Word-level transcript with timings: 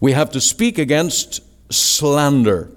We 0.00 0.12
have 0.12 0.30
to 0.32 0.40
speak 0.40 0.78
against 0.78 1.40
slander. 1.72 2.70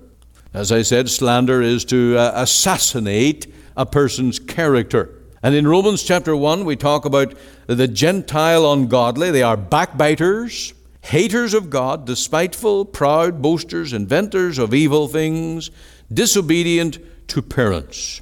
As 0.54 0.72
I 0.72 0.82
said, 0.82 1.10
slander 1.10 1.62
is 1.62 1.86
to 1.86 2.18
uh, 2.18 2.32
assassinate 2.36 3.54
a 3.76 3.86
person's 3.86 4.40
character. 4.40 5.16
And 5.44 5.56
in 5.56 5.68
Romans 5.68 6.04
chapter 6.04 6.36
1, 6.36 6.66
we 6.66 6.76
talk 6.76 7.06
about 7.06 7.34
the 7.68 7.88
Gentile 7.88 8.72
ungodly. 8.72 9.32
They 9.32 9.44
are 9.44 9.56
backbiters, 9.56 10.74
haters 11.02 11.54
of 11.54 11.70
God, 11.70 12.06
despiteful, 12.06 12.86
proud, 12.86 13.42
boasters, 13.42 13.94
inventors 13.94 14.58
of 14.58 14.74
evil 14.74 15.08
things, 15.08 15.72
disobedient 16.12 17.00
to 17.30 17.42
parents. 17.42 18.22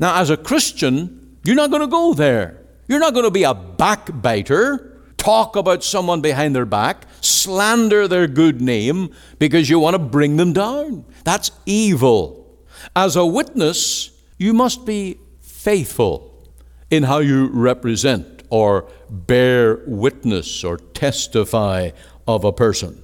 Now, 0.00 0.20
as 0.20 0.30
a 0.30 0.36
Christian, 0.36 1.38
you're 1.44 1.54
not 1.54 1.70
going 1.70 1.82
to 1.82 1.88
go 1.88 2.14
there. 2.14 2.60
You're 2.88 3.00
not 3.00 3.12
going 3.12 3.26
to 3.26 3.30
be 3.30 3.44
a 3.44 3.54
backbiter, 3.54 4.93
talk 5.24 5.56
about 5.56 5.82
someone 5.82 6.20
behind 6.20 6.54
their 6.54 6.66
back, 6.66 7.06
slander 7.22 8.06
their 8.06 8.26
good 8.26 8.60
name 8.60 9.10
because 9.38 9.70
you 9.70 9.78
want 9.78 9.94
to 9.94 9.98
bring 9.98 10.36
them 10.36 10.52
down. 10.52 11.04
That's 11.24 11.50
evil. 11.64 12.58
As 12.94 13.16
a 13.16 13.24
witness, 13.24 14.10
you 14.36 14.52
must 14.52 14.84
be 14.84 15.18
faithful 15.40 16.46
in 16.90 17.04
how 17.04 17.18
you 17.18 17.46
represent 17.46 18.42
or 18.50 18.86
bear 19.08 19.80
witness 19.86 20.62
or 20.62 20.76
testify 20.76 21.90
of 22.28 22.44
a 22.44 22.52
person. 22.52 23.03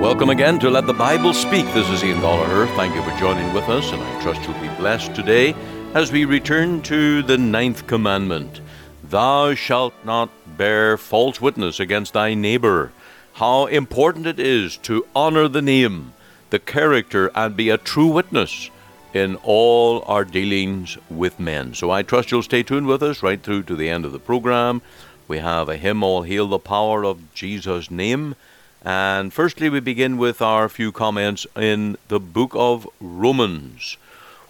Welcome 0.00 0.30
again 0.30 0.60
to 0.60 0.70
Let 0.70 0.86
the 0.86 0.94
Bible 0.94 1.34
Speak. 1.34 1.66
This 1.74 1.90
is 1.90 2.04
Ian 2.04 2.20
Goligher. 2.20 2.72
Thank 2.76 2.94
you 2.94 3.02
for 3.02 3.10
joining 3.18 3.52
with 3.52 3.68
us, 3.68 3.90
and 3.90 4.00
I 4.00 4.22
trust 4.22 4.40
you'll 4.42 4.60
be 4.60 4.74
blessed 4.76 5.12
today 5.12 5.56
as 5.92 6.12
we 6.12 6.24
return 6.24 6.82
to 6.82 7.20
the 7.24 7.36
ninth 7.36 7.88
commandment 7.88 8.60
Thou 9.02 9.54
shalt 9.54 9.94
not 10.04 10.30
bear 10.56 10.96
false 10.96 11.40
witness 11.40 11.80
against 11.80 12.12
thy 12.12 12.34
neighbor. 12.34 12.92
How 13.34 13.66
important 13.66 14.28
it 14.28 14.38
is 14.38 14.76
to 14.78 15.04
honor 15.16 15.48
the 15.48 15.62
name, 15.62 16.12
the 16.50 16.60
character, 16.60 17.32
and 17.34 17.56
be 17.56 17.68
a 17.68 17.76
true 17.76 18.06
witness 18.06 18.70
in 19.12 19.34
all 19.42 20.04
our 20.06 20.24
dealings 20.24 20.96
with 21.10 21.40
men. 21.40 21.74
So 21.74 21.90
I 21.90 22.04
trust 22.04 22.30
you'll 22.30 22.44
stay 22.44 22.62
tuned 22.62 22.86
with 22.86 23.02
us 23.02 23.20
right 23.20 23.42
through 23.42 23.64
to 23.64 23.74
the 23.74 23.88
end 23.88 24.04
of 24.04 24.12
the 24.12 24.20
program. 24.20 24.80
We 25.26 25.38
have 25.38 25.68
a 25.68 25.76
hymn, 25.76 26.04
All 26.04 26.22
Hail 26.22 26.46
the 26.46 26.60
Power 26.60 27.04
of 27.04 27.34
Jesus' 27.34 27.90
Name. 27.90 28.36
And 28.84 29.32
firstly, 29.32 29.68
we 29.68 29.80
begin 29.80 30.18
with 30.18 30.40
our 30.40 30.68
few 30.68 30.92
comments 30.92 31.46
in 31.56 31.96
the 32.08 32.20
book 32.20 32.52
of 32.54 32.86
Romans. 33.00 33.96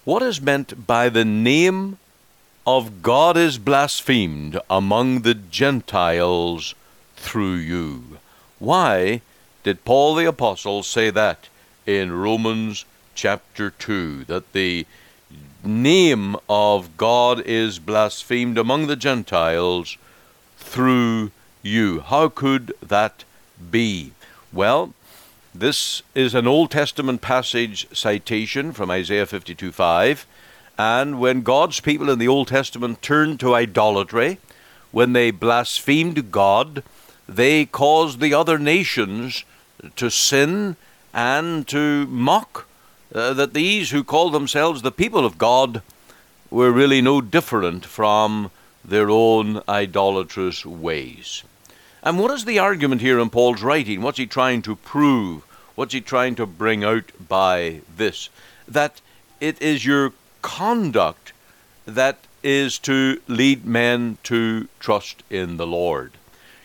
What 0.05 0.23
is 0.23 0.41
meant 0.41 0.87
by 0.87 1.09
the 1.09 1.25
name 1.25 1.99
of 2.67 3.03
God 3.03 3.37
is 3.37 3.59
blasphemed 3.59 4.61
among 4.69 5.23
the 5.23 5.35
Gentiles 5.35 6.75
through 7.17 7.55
you? 7.55 8.19
Why 8.59 9.23
did 9.63 9.85
Paul 9.85 10.15
the 10.15 10.27
Apostle 10.27 10.83
say 10.83 11.11
that 11.11 11.49
in 11.87 12.13
Romans 12.13 12.85
chapter 13.15 13.71
2? 13.71 14.25
That 14.25 14.53
the 14.53 14.87
name 15.65 16.37
of 16.49 16.97
God 16.97 17.41
is 17.41 17.79
blasphemed 17.79 18.59
among 18.59 18.87
the 18.87 18.97
Gentiles 18.97 19.97
through 20.59 21.31
you. 21.63 22.01
How 22.01 22.29
could 22.29 22.73
that 22.83 23.25
be? 23.71 24.13
Well, 24.53 24.95
this 25.55 26.03
is 26.15 26.35
an 26.35 26.47
Old 26.47 26.71
Testament 26.71 27.21
passage 27.21 27.87
citation 27.93 28.73
from 28.73 28.91
Isaiah 28.91 29.27
52 29.27 29.73
5. 29.73 30.27
And 30.79 31.21
when 31.21 31.43
God's 31.43 31.81
people 31.81 32.09
in 32.09 32.19
the 32.19 32.29
Old 32.29 32.49
Testament 32.49 33.03
turned 33.03 33.41
to 33.41 33.55
idolatry, 33.55 34.39
when 34.91 35.13
they 35.13 35.31
blasphemed 35.31 36.33
God, 36.33 36.83
they 37.29 37.67
caused 37.67 38.21
the 38.21 38.33
other 38.33 38.59
nations 38.59 39.45
to 39.97 40.11
sin 40.11 40.77
and 41.13 41.69
to 41.69 42.07
mock 42.07 42.67
uh, 43.15 43.35
that 43.35 43.53
these 43.53 43.91
who 43.91 44.03
called 44.03 44.33
themselves 44.33 44.81
the 44.81 44.91
people 44.91 45.27
of 45.27 45.37
God 45.37 45.83
were 46.51 46.73
really 46.73 47.03
no 47.03 47.21
different 47.21 47.85
from 47.85 48.51
their 48.83 49.11
own 49.11 49.61
idolatrous 49.69 50.65
ways. 50.65 51.43
And 52.03 52.19
what 52.19 52.31
is 52.31 52.45
the 52.45 52.59
argument 52.59 53.01
here 53.01 53.19
in 53.19 53.31
Paul's 53.31 53.63
writing? 53.63 54.03
What's 54.03 54.19
he 54.19 54.27
trying 54.27 54.63
to 54.63 54.77
prove? 54.77 55.43
What's 55.75 55.93
he 55.93 56.01
trying 56.01 56.35
to 56.37 56.47
bring 56.47 56.85
out 56.85 57.11
by 57.29 57.81
this? 57.97 58.31
That 58.67 59.01
it 59.41 59.61
is 59.61 59.85
your 59.85 60.13
conduct 60.43 61.33
that 61.87 62.19
is 62.43 62.79
to 62.81 63.21
lead 63.27 63.65
men 63.65 64.19
to 64.25 64.69
trust 64.79 65.23
in 65.29 65.57
the 65.57 65.67
Lord. 65.67 66.13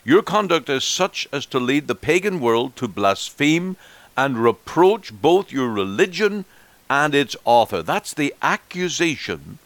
Your 0.03 0.21
conduct 0.21 0.69
is 0.69 0.83
such 0.83 1.27
as 1.31 1.45
to 1.47 1.59
lead 1.59 1.87
the 1.87 1.95
pagan 1.95 2.39
world 2.39 2.75
to 2.75 2.87
blaspheme 2.87 3.77
and 4.15 4.37
reproach 4.37 5.13
both 5.13 5.51
your 5.51 5.69
religion 5.69 6.45
and 6.89 7.15
its 7.15 7.35
author. 7.45 7.81
That's 7.81 8.13
the 8.13 8.35
accusation 8.41 9.59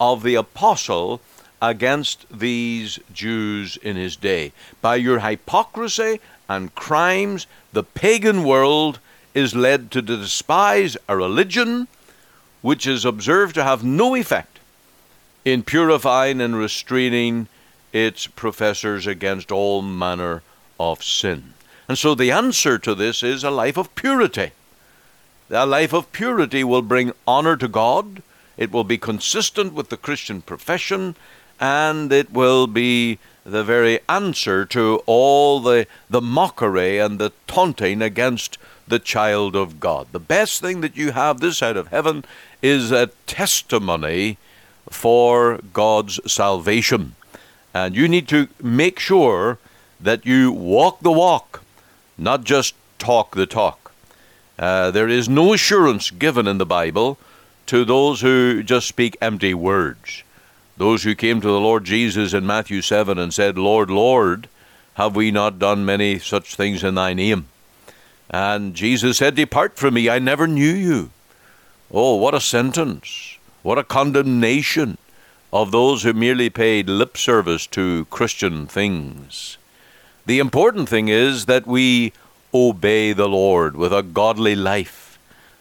of 0.00 0.22
the 0.22 0.36
apostle 0.36 1.20
against 1.62 2.26
these 2.28 2.98
Jews 3.14 3.76
in 3.76 3.94
his 3.94 4.16
day. 4.16 4.52
By 4.80 4.96
your 4.96 5.20
hypocrisy 5.20 6.20
and 6.48 6.74
crimes, 6.74 7.46
the 7.72 7.84
pagan 7.84 8.42
world 8.42 8.98
is 9.32 9.54
led 9.54 9.92
to 9.92 10.02
despise 10.02 10.96
a 11.08 11.16
religion 11.16 11.86
which 12.62 12.86
is 12.86 13.04
observed 13.04 13.54
to 13.54 13.62
have 13.62 13.84
no 13.84 14.16
effect 14.16 14.58
in 15.44 15.62
purifying 15.62 16.40
and 16.40 16.56
restraining 16.56 17.46
its 17.92 18.26
professors 18.26 19.06
against 19.06 19.52
all 19.52 19.82
manner 19.82 20.42
of 20.80 21.02
sin. 21.02 21.54
And 21.88 21.96
so 21.96 22.14
the 22.14 22.30
answer 22.32 22.76
to 22.78 22.94
this 22.94 23.22
is 23.22 23.44
a 23.44 23.50
life 23.50 23.76
of 23.76 23.94
purity. 23.94 24.50
A 25.50 25.66
life 25.66 25.92
of 25.92 26.10
purity 26.12 26.64
will 26.64 26.82
bring 26.82 27.12
honor 27.26 27.56
to 27.56 27.68
God. 27.68 28.22
It 28.56 28.72
will 28.72 28.84
be 28.84 28.98
consistent 28.98 29.74
with 29.74 29.90
the 29.90 29.96
Christian 29.96 30.42
profession 30.42 31.14
and 31.62 32.12
it 32.12 32.32
will 32.32 32.66
be 32.66 33.20
the 33.44 33.62
very 33.62 34.00
answer 34.08 34.64
to 34.64 35.00
all 35.06 35.60
the, 35.60 35.86
the 36.10 36.20
mockery 36.20 36.98
and 36.98 37.20
the 37.20 37.32
taunting 37.46 38.02
against 38.02 38.58
the 38.88 38.98
child 38.98 39.54
of 39.54 39.78
God. 39.78 40.08
The 40.10 40.18
best 40.18 40.60
thing 40.60 40.80
that 40.80 40.96
you 40.96 41.12
have 41.12 41.38
this 41.38 41.58
side 41.58 41.76
of 41.76 41.88
heaven 41.88 42.24
is 42.62 42.90
a 42.90 43.10
testimony 43.28 44.38
for 44.90 45.60
God's 45.72 46.18
salvation. 46.30 47.14
And 47.72 47.94
you 47.94 48.08
need 48.08 48.26
to 48.28 48.48
make 48.60 48.98
sure 48.98 49.58
that 50.00 50.26
you 50.26 50.50
walk 50.50 50.98
the 51.00 51.12
walk, 51.12 51.62
not 52.18 52.42
just 52.42 52.74
talk 52.98 53.36
the 53.36 53.46
talk. 53.46 53.92
Uh, 54.58 54.90
there 54.90 55.08
is 55.08 55.28
no 55.28 55.52
assurance 55.52 56.10
given 56.10 56.48
in 56.48 56.58
the 56.58 56.66
Bible 56.66 57.18
to 57.66 57.84
those 57.84 58.20
who 58.20 58.64
just 58.64 58.88
speak 58.88 59.16
empty 59.20 59.54
words. 59.54 60.24
Those 60.76 61.02
who 61.02 61.14
came 61.14 61.40
to 61.40 61.46
the 61.46 61.60
Lord 61.60 61.84
Jesus 61.84 62.32
in 62.32 62.46
Matthew 62.46 62.82
7 62.82 63.18
and 63.18 63.32
said, 63.32 63.58
Lord, 63.58 63.90
Lord, 63.90 64.48
have 64.94 65.14
we 65.14 65.30
not 65.30 65.58
done 65.58 65.84
many 65.84 66.18
such 66.18 66.54
things 66.54 66.82
in 66.82 66.94
thy 66.94 67.12
name? 67.12 67.46
And 68.30 68.74
Jesus 68.74 69.18
said, 69.18 69.34
Depart 69.34 69.76
from 69.76 69.94
me, 69.94 70.08
I 70.08 70.18
never 70.18 70.46
knew 70.46 70.72
you. 70.72 71.10
Oh, 71.90 72.16
what 72.16 72.34
a 72.34 72.40
sentence! 72.40 73.38
What 73.62 73.78
a 73.78 73.84
condemnation 73.84 74.98
of 75.52 75.70
those 75.70 76.02
who 76.02 76.12
merely 76.14 76.48
paid 76.50 76.88
lip 76.88 77.16
service 77.16 77.66
to 77.68 78.06
Christian 78.06 78.66
things. 78.66 79.58
The 80.24 80.38
important 80.38 80.88
thing 80.88 81.08
is 81.08 81.46
that 81.46 81.66
we 81.66 82.12
obey 82.54 83.12
the 83.12 83.28
Lord 83.28 83.76
with 83.76 83.92
a 83.92 84.02
godly 84.02 84.56
life, 84.56 85.18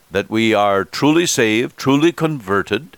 that 0.09 0.29
we 0.29 0.53
are 0.53 0.85
truly 0.85 1.25
saved, 1.25 1.77
truly 1.77 2.11
converted, 2.11 2.97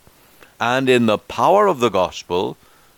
and 0.63 0.87
in 0.87 1.07
the 1.07 1.17
power 1.17 1.67
of 1.67 1.81
the 1.81 1.89
gospel 1.89 2.55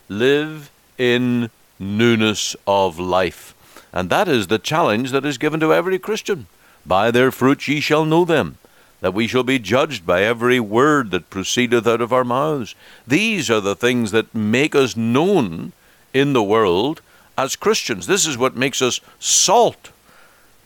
live 0.07 0.69
in 0.99 1.49
newness 1.79 2.55
of 2.67 2.99
life. 2.99 3.55
And 3.91 4.11
that 4.11 4.27
is 4.27 4.45
the 4.45 4.59
challenge 4.59 5.09
that 5.09 5.25
is 5.25 5.39
given 5.39 5.59
to 5.61 5.73
every 5.73 5.97
Christian. 5.97 6.45
By 6.85 7.09
their 7.09 7.31
fruits 7.31 7.67
ye 7.67 7.79
shall 7.79 8.05
know 8.05 8.23
them, 8.23 8.59
that 9.01 9.15
we 9.15 9.25
shall 9.25 9.41
be 9.41 9.57
judged 9.57 10.05
by 10.05 10.21
every 10.21 10.59
word 10.59 11.09
that 11.09 11.31
proceedeth 11.31 11.87
out 11.87 12.01
of 12.01 12.13
our 12.13 12.23
mouths. 12.23 12.75
These 13.07 13.49
are 13.49 13.61
the 13.61 13.75
things 13.75 14.11
that 14.11 14.35
make 14.35 14.75
us 14.75 14.95
known 14.95 15.71
in 16.13 16.33
the 16.33 16.43
world 16.43 17.01
as 17.35 17.55
Christians. 17.55 18.05
This 18.05 18.27
is 18.27 18.37
what 18.37 18.55
makes 18.55 18.79
us 18.79 19.01
salt 19.17 19.89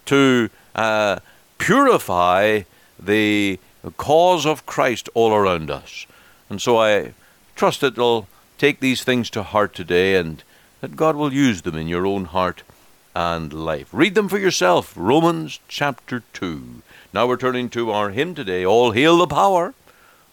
to 0.08 0.50
uh, 0.76 1.20
purify 1.60 2.64
the 3.02 3.58
cause 3.96 4.46
of 4.46 4.66
Christ 4.66 5.08
all 5.14 5.34
around 5.34 5.72
us. 5.72 6.06
And 6.50 6.62
so 6.62 6.78
I 6.78 7.14
trust 7.56 7.82
that 7.82 7.98
you'll 7.98 8.28
take 8.58 8.80
these 8.80 9.04
things 9.04 9.30
to 9.32 9.44
heart 9.44 9.74
today 9.74 10.16
and 10.16 10.44
that 10.82 10.96
God 10.96 11.16
will 11.16 11.34
use 11.34 11.62
them 11.62 11.76
in 11.76 11.88
your 11.88 12.06
own 12.06 12.26
heart 12.26 12.64
and 13.16 13.52
life. 13.52 13.90
Read 13.92 14.16
them 14.16 14.30
for 14.30 14.38
yourself. 14.38 14.94
Romans 14.96 15.60
chapter 15.68 16.24
2. 16.34 16.82
Now 17.14 17.28
we're 17.28 17.38
turning 17.38 17.70
to 17.70 17.92
our 17.92 18.10
hymn 18.10 18.36
today 18.36 18.66
All 18.66 18.92
Hail 18.92 19.18
the 19.18 19.28
Power 19.28 19.74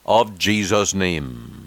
of 0.05 0.39
Jesus' 0.39 0.95
Name. 0.95 1.66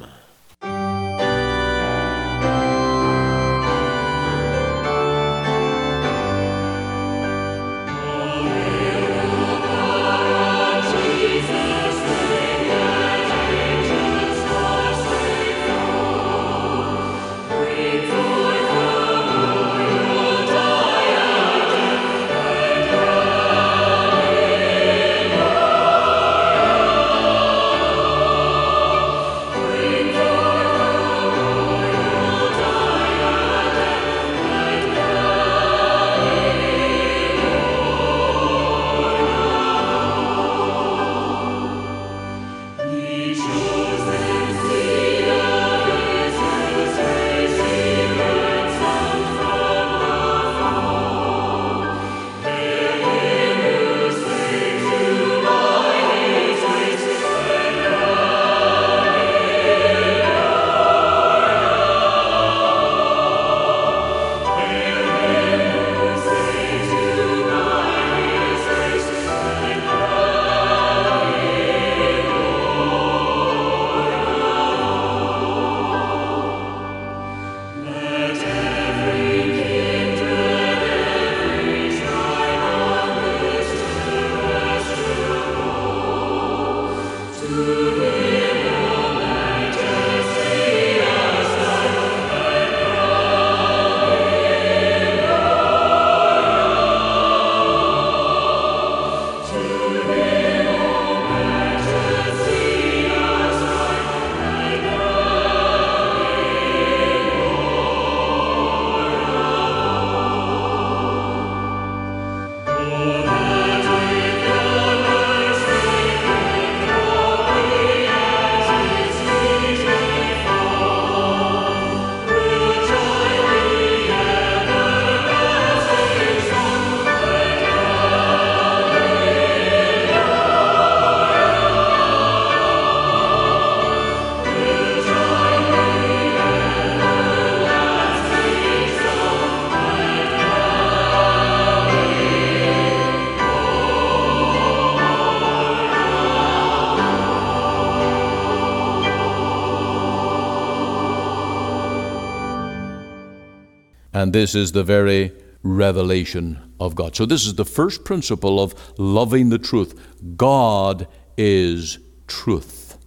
And 154.19 154.33
this 154.33 154.53
is 154.53 154.73
the 154.73 154.83
very 154.83 155.31
revelation 155.63 156.73
of 156.77 156.93
God. 156.93 157.15
So, 157.15 157.25
this 157.25 157.45
is 157.45 157.55
the 157.55 157.63
first 157.63 158.03
principle 158.03 158.59
of 158.59 158.75
loving 158.99 159.47
the 159.47 159.57
truth. 159.57 159.97
God 160.35 161.07
is 161.37 161.99
truth. 162.27 162.97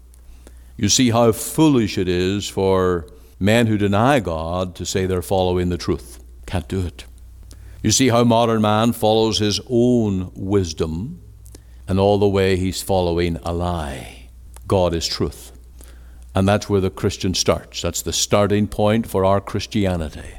You 0.78 0.88
see 0.88 1.10
how 1.10 1.30
foolish 1.32 1.98
it 1.98 2.08
is 2.08 2.48
for 2.48 3.06
men 3.38 3.66
who 3.66 3.76
deny 3.76 4.20
God 4.20 4.74
to 4.76 4.86
say 4.86 5.04
they're 5.04 5.20
following 5.20 5.68
the 5.68 5.76
truth. 5.76 6.18
Can't 6.46 6.66
do 6.66 6.80
it. 6.86 7.04
You 7.82 7.90
see 7.90 8.08
how 8.08 8.24
modern 8.24 8.62
man 8.62 8.94
follows 8.94 9.38
his 9.38 9.60
own 9.68 10.32
wisdom, 10.34 11.20
and 11.86 12.00
all 12.00 12.16
the 12.16 12.26
way 12.26 12.56
he's 12.56 12.80
following 12.80 13.36
a 13.42 13.52
lie. 13.52 14.30
God 14.66 14.94
is 14.94 15.06
truth. 15.06 15.52
And 16.34 16.48
that's 16.48 16.70
where 16.70 16.80
the 16.80 16.88
Christian 16.88 17.34
starts. 17.34 17.82
That's 17.82 18.00
the 18.00 18.14
starting 18.14 18.66
point 18.66 19.06
for 19.06 19.26
our 19.26 19.42
Christianity. 19.42 20.38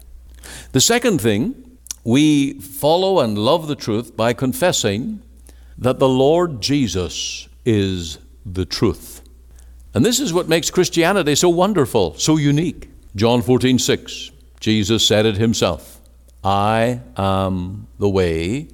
The 0.72 0.82
second 0.82 1.22
thing, 1.22 1.78
we 2.04 2.54
follow 2.60 3.20
and 3.20 3.38
love 3.38 3.68
the 3.68 3.76
truth 3.76 4.16
by 4.16 4.34
confessing 4.34 5.22
that 5.78 6.00
the 6.00 6.10
Lord 6.10 6.62
Jesus 6.62 7.48
is 7.66 8.20
the 8.46 8.66
truth. 8.66 9.22
And 9.94 10.04
this 10.06 10.20
is 10.20 10.34
what 10.34 10.50
makes 10.50 10.72
Christianity 10.72 11.36
so 11.36 11.50
wonderful, 11.50 12.16
so 12.16 12.38
unique. 12.38 12.90
John 13.16 13.42
14, 13.42 13.78
6, 13.78 14.32
Jesus 14.60 15.06
said 15.06 15.26
it 15.26 15.38
himself 15.38 16.02
I 16.44 17.02
am 17.16 17.88
the 18.00 18.10
way, 18.10 18.68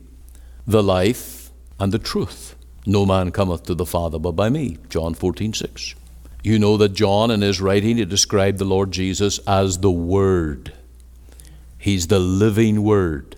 the 0.65 0.81
life, 0.81 1.51
and 1.79 1.91
the 1.91 1.99
truth. 1.99 2.55
No 2.85 3.05
man 3.05 3.31
cometh 3.31 3.63
to 3.63 3.75
the 3.75 3.85
Father 3.85 4.17
but 4.17 4.31
by 4.31 4.49
me. 4.49 4.77
John 4.89 5.13
14, 5.13 5.53
6. 5.53 5.95
You 6.41 6.57
know 6.57 6.77
that 6.77 6.93
John, 6.93 7.31
in 7.31 7.41
his 7.41 7.59
writing, 7.59 7.97
he 7.97 8.05
described 8.05 8.57
the 8.57 8.65
Lord 8.65 8.91
Jesus 8.91 9.39
as 9.39 9.79
the 9.79 9.91
Word. 9.91 10.73
He's 11.79 12.07
the 12.07 12.19
living 12.19 12.83
Word. 12.83 13.37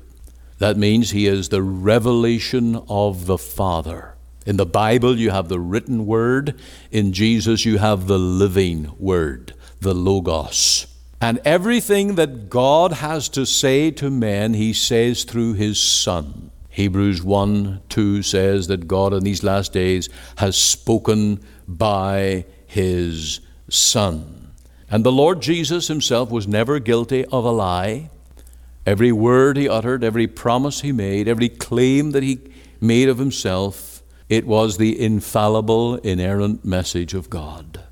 That 0.58 0.76
means 0.76 1.12
He 1.12 1.28
is 1.28 1.50
the 1.50 1.62
revelation 1.62 2.76
of 2.90 3.28
the 3.28 3.38
Father. 3.38 4.16
In 4.46 4.58
the 4.58 4.66
Bible, 4.66 5.18
you 5.18 5.30
have 5.30 5.48
the 5.48 5.60
written 5.60 6.08
Word. 6.08 6.60
In 6.90 7.14
Jesus, 7.14 7.64
you 7.64 7.78
have 7.78 8.08
the 8.08 8.18
living 8.18 8.92
Word, 8.98 9.54
the 9.80 9.94
Logos. 9.94 10.88
And 11.22 11.40
everything 11.46 12.16
that 12.16 12.50
God 12.50 12.94
has 12.94 13.30
to 13.30 13.46
say 13.46 13.92
to 13.92 14.10
men, 14.10 14.56
He 14.56 14.74
says 14.74 15.24
through 15.24 15.54
His 15.54 15.80
Son. 15.80 16.50
Hebrews 16.70 17.22
1 17.22 17.82
2 17.90 18.24
says 18.24 18.68
that 18.68 18.88
God 18.88 19.14
in 19.14 19.24
these 19.24 19.44
last 19.44 19.74
days 19.74 20.10
has 20.38 20.56
spoken 20.56 21.44
by 21.68 22.46
His 22.66 23.42
Son. 23.70 24.54
And 24.90 25.04
the 25.04 25.12
Lord 25.12 25.42
Jesus 25.42 25.88
Himself 25.88 26.32
was 26.32 26.48
never 26.48 26.80
guilty 26.80 27.24
of 27.26 27.46
a 27.46 27.52
lie. 27.52 28.10
Every 28.86 29.12
word 29.12 29.58
he 29.58 29.70
uttered, 29.70 30.04
every 30.04 30.28
promise 30.28 30.82
he 30.82 30.92
made, 30.92 31.28
every 31.28 31.50
claim 31.50 32.12
that 32.12 32.24
he 32.24 32.40
made 32.80 33.10
of 33.10 33.20
himself, 33.20 34.02
it 34.28 34.48
was 34.48 34.78
the 34.78 35.00
infallible, 35.00 35.96
inerrant 35.98 36.66
message 36.66 37.14
of 37.14 37.30
God. 37.30 37.84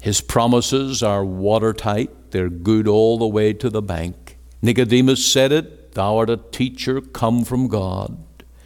His 0.00 0.20
promises 0.20 1.02
are 1.02 1.24
watertight, 1.24 2.30
they're 2.30 2.48
good 2.48 2.88
all 2.88 3.18
the 3.18 3.26
way 3.26 3.52
to 3.52 3.68
the 3.68 3.82
bank. 3.82 4.38
Nicodemus 4.62 5.24
said 5.24 5.52
it, 5.52 5.92
Thou 5.92 6.16
art 6.16 6.30
a 6.30 6.36
teacher 6.36 7.00
come 7.00 7.44
from 7.44 7.68
God. 7.68 8.16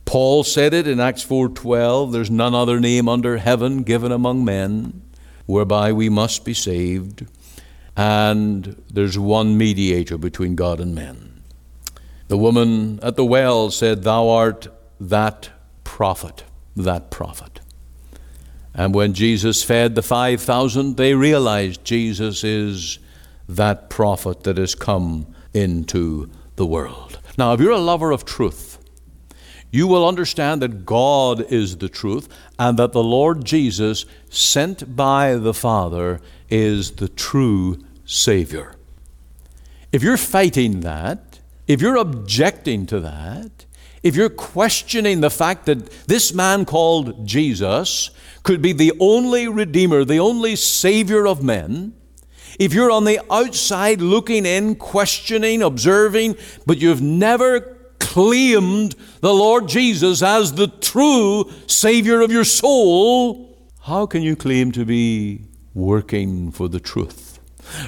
Paul 0.04 0.44
said 0.44 0.72
it 0.72 0.86
in 0.86 1.00
Acts 1.00 1.22
4:12, 1.24 2.12
there's 2.12 2.30
none 2.30 2.54
other 2.54 2.80
name 2.80 3.08
under 3.08 3.36
heaven 3.36 3.82
given 3.82 4.10
among 4.10 4.44
men 4.44 5.02
whereby 5.44 5.92
we 5.92 6.08
must 6.08 6.44
be 6.44 6.54
saved, 6.54 7.26
and 7.96 8.80
there's 8.90 9.18
one 9.18 9.58
mediator 9.58 10.16
between 10.16 10.54
God 10.54 10.80
and 10.80 10.94
men. 10.94 11.37
The 12.28 12.38
woman 12.38 13.00
at 13.02 13.16
the 13.16 13.24
well 13.24 13.70
said, 13.70 14.02
Thou 14.02 14.28
art 14.28 14.68
that 15.00 15.50
prophet, 15.84 16.44
that 16.76 17.10
prophet. 17.10 17.60
And 18.74 18.94
when 18.94 19.14
Jesus 19.14 19.64
fed 19.64 19.94
the 19.94 20.02
5,000, 20.02 20.96
they 20.96 21.14
realized 21.14 21.84
Jesus 21.84 22.44
is 22.44 22.98
that 23.48 23.90
prophet 23.90 24.44
that 24.44 24.58
has 24.58 24.74
come 24.74 25.34
into 25.52 26.30
the 26.56 26.66
world. 26.66 27.18
Now, 27.36 27.54
if 27.54 27.60
you're 27.60 27.72
a 27.72 27.78
lover 27.78 28.12
of 28.12 28.24
truth, 28.24 28.78
you 29.70 29.86
will 29.86 30.06
understand 30.06 30.62
that 30.62 30.86
God 30.86 31.40
is 31.52 31.78
the 31.78 31.88
truth 31.88 32.28
and 32.58 32.78
that 32.78 32.92
the 32.92 33.02
Lord 33.02 33.44
Jesus, 33.44 34.04
sent 34.30 34.96
by 34.96 35.34
the 35.34 35.54
Father, 35.54 36.20
is 36.48 36.92
the 36.92 37.08
true 37.08 37.84
Savior. 38.04 38.74
If 39.92 40.02
you're 40.02 40.16
fighting 40.16 40.80
that, 40.80 41.27
if 41.68 41.82
you're 41.82 41.96
objecting 41.96 42.86
to 42.86 42.98
that, 43.00 43.66
if 44.02 44.16
you're 44.16 44.30
questioning 44.30 45.20
the 45.20 45.30
fact 45.30 45.66
that 45.66 45.90
this 46.06 46.32
man 46.32 46.64
called 46.64 47.26
Jesus 47.26 48.10
could 48.42 48.62
be 48.62 48.72
the 48.72 48.92
only 48.98 49.48
Redeemer, 49.48 50.04
the 50.04 50.18
only 50.18 50.56
Savior 50.56 51.26
of 51.26 51.42
men, 51.42 51.94
if 52.58 52.72
you're 52.72 52.90
on 52.90 53.04
the 53.04 53.20
outside 53.30 54.00
looking 54.00 54.46
in, 54.46 54.76
questioning, 54.76 55.62
observing, 55.62 56.36
but 56.66 56.78
you've 56.78 57.02
never 57.02 57.60
claimed 58.00 58.94
the 59.20 59.34
Lord 59.34 59.68
Jesus 59.68 60.22
as 60.22 60.54
the 60.54 60.68
true 60.68 61.50
Savior 61.66 62.20
of 62.20 62.32
your 62.32 62.44
soul, 62.44 63.56
how 63.82 64.06
can 64.06 64.22
you 64.22 64.34
claim 64.34 64.72
to 64.72 64.84
be 64.84 65.42
working 65.74 66.50
for 66.50 66.68
the 66.68 66.80
truth? 66.80 67.38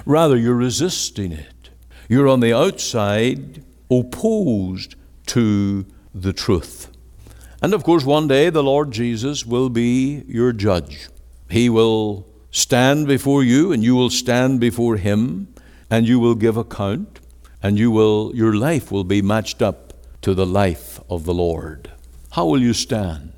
Rather, 0.05 0.37
you're 0.37 0.55
resisting 0.55 1.33
it. 1.33 1.71
You're 2.09 2.29
on 2.29 2.41
the 2.41 2.53
outside 2.53 3.63
opposed 3.91 4.95
to 5.27 5.87
the 6.15 6.33
truth. 6.33 6.91
And 7.63 7.75
of 7.75 7.85
course, 7.85 8.05
one 8.05 8.29
day 8.29 8.51
the 8.51 8.63
Lord 8.63 8.91
Jesus 8.91 9.45
will 9.45 9.69
be 9.69 10.25
your 10.27 10.53
judge. 10.53 11.09
He 11.51 11.69
will 11.69 12.27
stand 12.51 13.07
before 13.07 13.45
you, 13.45 13.73
and 13.73 13.83
you 13.83 13.95
will 13.95 14.11
stand 14.11 14.61
before 14.61 14.97
Him, 14.97 15.53
and 15.91 16.07
you 16.07 16.19
will 16.19 16.35
give 16.35 16.57
account, 16.57 17.21
and 17.63 17.79
you 17.79 17.91
will, 17.91 18.33
your 18.35 18.55
life 18.55 18.91
will 18.91 19.05
be 19.05 19.21
matched 19.21 19.61
up 19.61 19.93
to 20.23 20.35
the 20.35 20.47
life 20.47 21.01
of 21.11 21.25
the 21.25 21.35
Lord. 21.35 21.91
How 22.33 22.47
will 22.47 22.61
you 22.61 22.73
stand? 22.73 23.33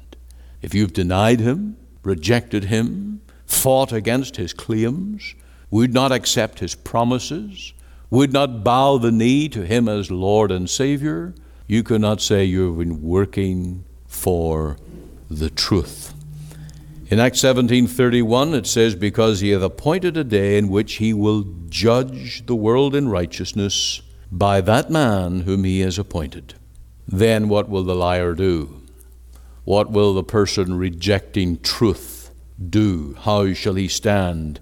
If 0.61 0.75
you've 0.75 0.93
denied 0.93 1.41
Him, 1.41 1.77
rejected 2.03 2.65
Him, 2.65 3.23
fought 3.47 3.93
against 3.93 4.37
His 4.37 4.53
claims, 4.53 5.35
would 5.71 5.93
not 5.93 6.13
accept 6.13 6.61
His 6.61 6.75
promises, 6.75 7.73
would 8.13 8.31
not 8.31 8.63
bow 8.63 8.99
the 8.99 9.11
knee 9.11 9.49
to 9.49 9.65
Him 9.65 9.89
as 9.89 10.11
Lord 10.11 10.53
and 10.53 10.69
Savior, 10.69 11.35
you 11.67 11.83
cannot 11.83 12.21
say 12.21 12.45
you've 12.45 12.77
been 12.77 13.01
working 13.01 13.85
for 14.07 14.77
the 15.31 15.49
truth. 15.49 16.13
In 17.09 17.19
Acts 17.19 17.41
17:31 17.41 18.53
it 18.53 18.67
says 18.67 18.95
because 18.95 19.41
he 19.41 19.49
hath 19.53 19.63
appointed 19.63 20.19
a 20.19 20.25
day 20.25 20.59
in 20.59 20.69
which 20.69 20.95
he 20.95 21.15
will 21.15 21.47
judge 21.71 22.45
the 22.45 22.55
world 22.55 22.95
in 22.95 23.09
righteousness 23.09 24.03
by 24.31 24.61
that 24.61 24.91
man 24.91 25.41
whom 25.41 25.65
he 25.65 25.81
has 25.81 25.99
appointed. 25.99 26.53
Then 27.09 27.49
what 27.49 27.71
will 27.71 27.83
the 27.83 27.95
liar 27.95 28.35
do? 28.35 28.83
What 29.65 29.91
will 29.91 30.13
the 30.13 30.23
person 30.23 30.75
rejecting 30.77 31.61
truth 31.61 32.31
do? 32.61 33.17
How 33.21 33.55
shall 33.55 33.75
he 33.75 33.89
stand 33.89 34.61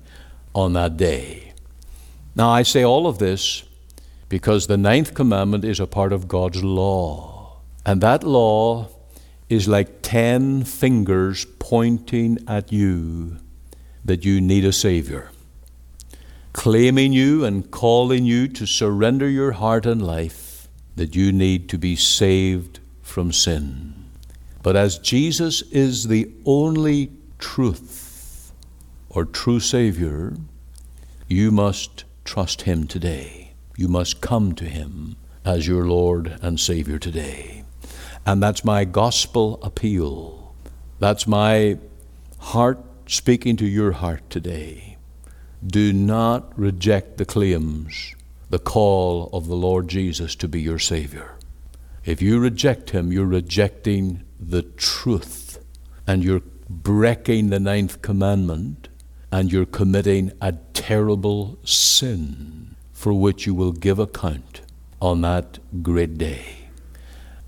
on 0.54 0.74
that 0.74 0.96
day? 0.96 1.49
Now 2.40 2.48
I 2.48 2.62
say 2.62 2.82
all 2.82 3.06
of 3.06 3.18
this 3.18 3.64
because 4.30 4.66
the 4.66 4.78
ninth 4.78 5.12
commandment 5.12 5.62
is 5.62 5.78
a 5.78 5.86
part 5.86 6.10
of 6.10 6.26
God's 6.26 6.64
law. 6.64 7.58
And 7.84 8.00
that 8.00 8.24
law 8.24 8.88
is 9.50 9.68
like 9.68 10.00
ten 10.00 10.64
fingers 10.64 11.44
pointing 11.58 12.38
at 12.48 12.72
you 12.72 13.36
that 14.06 14.24
you 14.24 14.40
need 14.40 14.64
a 14.64 14.72
Savior, 14.72 15.30
claiming 16.54 17.12
you 17.12 17.44
and 17.44 17.70
calling 17.70 18.24
you 18.24 18.48
to 18.48 18.64
surrender 18.64 19.28
your 19.28 19.52
heart 19.52 19.84
and 19.84 20.00
life, 20.00 20.66
that 20.96 21.14
you 21.14 21.32
need 21.32 21.68
to 21.68 21.76
be 21.76 21.94
saved 21.94 22.80
from 23.02 23.32
sin. 23.32 23.92
But 24.62 24.76
as 24.76 24.98
Jesus 24.98 25.60
is 25.70 26.08
the 26.08 26.30
only 26.46 27.12
truth 27.38 28.50
or 29.10 29.26
true 29.26 29.60
Savior, 29.60 30.32
you 31.28 31.50
must 31.50 32.04
trust 32.24 32.62
Him 32.62 32.86
today 32.86 33.50
you 33.80 33.88
must 33.88 34.20
come 34.20 34.54
to 34.54 34.66
Him 34.66 35.16
as 35.42 35.66
your 35.66 35.86
Lord 35.86 36.38
and 36.42 36.60
Savior 36.60 36.98
today. 36.98 37.64
And 38.26 38.42
that's 38.42 38.62
my 38.62 38.84
gospel 38.84 39.58
appeal. 39.62 40.54
That's 40.98 41.26
my 41.26 41.78
heart 42.38 42.78
speaking 43.06 43.56
to 43.56 43.66
your 43.66 43.92
heart 43.92 44.28
today. 44.28 44.98
Do 45.66 45.94
not 45.94 46.52
reject 46.58 47.16
the 47.16 47.24
claims, 47.24 48.14
the 48.50 48.58
call 48.58 49.30
of 49.32 49.46
the 49.46 49.56
Lord 49.56 49.88
Jesus 49.88 50.34
to 50.36 50.46
be 50.46 50.60
your 50.60 50.78
Savior. 50.78 51.36
If 52.04 52.20
you 52.20 52.38
reject 52.38 52.90
Him, 52.90 53.10
you're 53.10 53.24
rejecting 53.24 54.24
the 54.38 54.60
truth 54.60 55.58
and 56.06 56.22
you're 56.22 56.42
breaking 56.68 57.48
the 57.48 57.60
ninth 57.60 58.02
commandment 58.02 58.89
and 59.32 59.52
you're 59.52 59.66
committing 59.66 60.32
a 60.40 60.52
terrible 60.72 61.58
sin 61.64 62.76
for 62.92 63.12
which 63.12 63.46
you 63.46 63.54
will 63.54 63.72
give 63.72 63.98
account 63.98 64.60
on 65.00 65.22
that 65.22 65.58
great 65.82 66.18
day. 66.18 66.56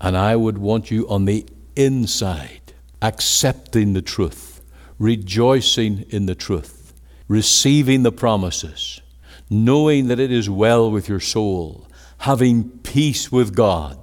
And 0.01 0.17
I 0.17 0.35
would 0.35 0.57
want 0.57 0.91
you 0.91 1.07
on 1.07 1.25
the 1.25 1.45
inside, 1.75 2.73
accepting 3.01 3.93
the 3.93 4.01
truth, 4.01 4.61
rejoicing 4.97 6.05
in 6.09 6.25
the 6.25 6.35
truth, 6.35 6.93
receiving 7.27 8.03
the 8.03 8.11
promises, 8.11 9.01
knowing 9.49 10.07
that 10.07 10.19
it 10.19 10.31
is 10.31 10.49
well 10.49 10.89
with 10.89 11.07
your 11.07 11.19
soul, 11.19 11.87
having 12.19 12.69
peace 12.79 13.31
with 13.31 13.55
God, 13.55 13.97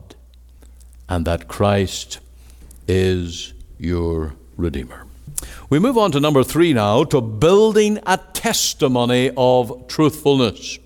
and 1.08 1.26
that 1.26 1.48
Christ 1.48 2.20
is 2.86 3.52
your 3.78 4.34
Redeemer. 4.56 5.09
We 5.68 5.78
move 5.78 5.98
on 5.98 6.12
to 6.12 6.20
number 6.20 6.42
three 6.42 6.72
now 6.72 7.04
to 7.04 7.20
building 7.20 7.98
a 8.06 8.18
testimony 8.32 9.30
of 9.36 9.86
truthfulness. 9.88 10.78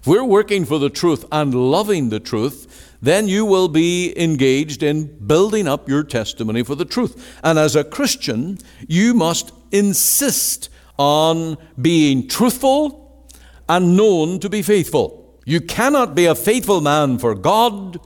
If 0.00 0.06
we're 0.06 0.24
working 0.24 0.64
for 0.64 0.78
the 0.78 0.90
truth 0.90 1.24
and 1.30 1.54
loving 1.54 2.08
the 2.08 2.20
truth, 2.20 2.96
then 3.00 3.28
you 3.28 3.44
will 3.44 3.68
be 3.68 4.18
engaged 4.18 4.82
in 4.82 5.26
building 5.26 5.68
up 5.68 5.88
your 5.88 6.02
testimony 6.02 6.62
for 6.62 6.74
the 6.74 6.86
truth. 6.86 7.38
And 7.42 7.58
as 7.58 7.76
a 7.76 7.84
Christian, 7.84 8.58
you 8.88 9.12
must 9.12 9.52
insist 9.72 10.70
on 10.98 11.58
being 11.80 12.28
truthful 12.28 13.28
and 13.68 13.96
known 13.96 14.40
to 14.40 14.48
be 14.48 14.62
faithful. 14.62 15.38
You 15.44 15.60
cannot 15.60 16.14
be 16.14 16.24
a 16.24 16.34
faithful 16.34 16.80
man 16.80 17.18
for 17.18 17.34
God 17.34 18.00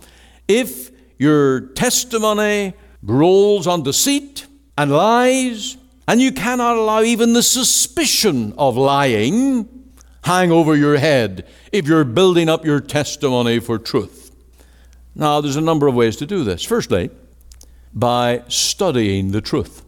if 0.49 0.90
your 1.18 1.61
testimony 1.61 2.75
rolls 3.02 3.66
on 3.68 3.85
deceit 3.85 4.48
and 4.79 4.93
lies, 4.93 5.77
and 6.07 6.21
you 6.21 6.31
cannot 6.31 6.77
allow 6.77 7.03
even 7.03 7.33
the 7.33 7.43
suspicion 7.43 8.55
of 8.57 8.77
lying 8.77 9.69
hang 10.23 10.53
over 10.53 10.77
your 10.77 10.99
head 10.99 11.45
if 11.73 11.89
you're 11.89 12.05
building 12.05 12.49
up 12.49 12.65
your 12.65 12.81
testimony 12.81 13.59
for 13.59 13.77
truth. 13.77 14.31
Now, 15.17 15.41
there's 15.41 15.57
a 15.57 15.61
number 15.61 15.89
of 15.89 15.97
ways 15.97 16.15
to 16.19 16.27
do 16.27 16.45
this. 16.45 16.63
Firstly, 16.63 17.11
by 17.93 18.45
studying 18.47 19.33
the 19.33 19.41
truth. 19.41 19.83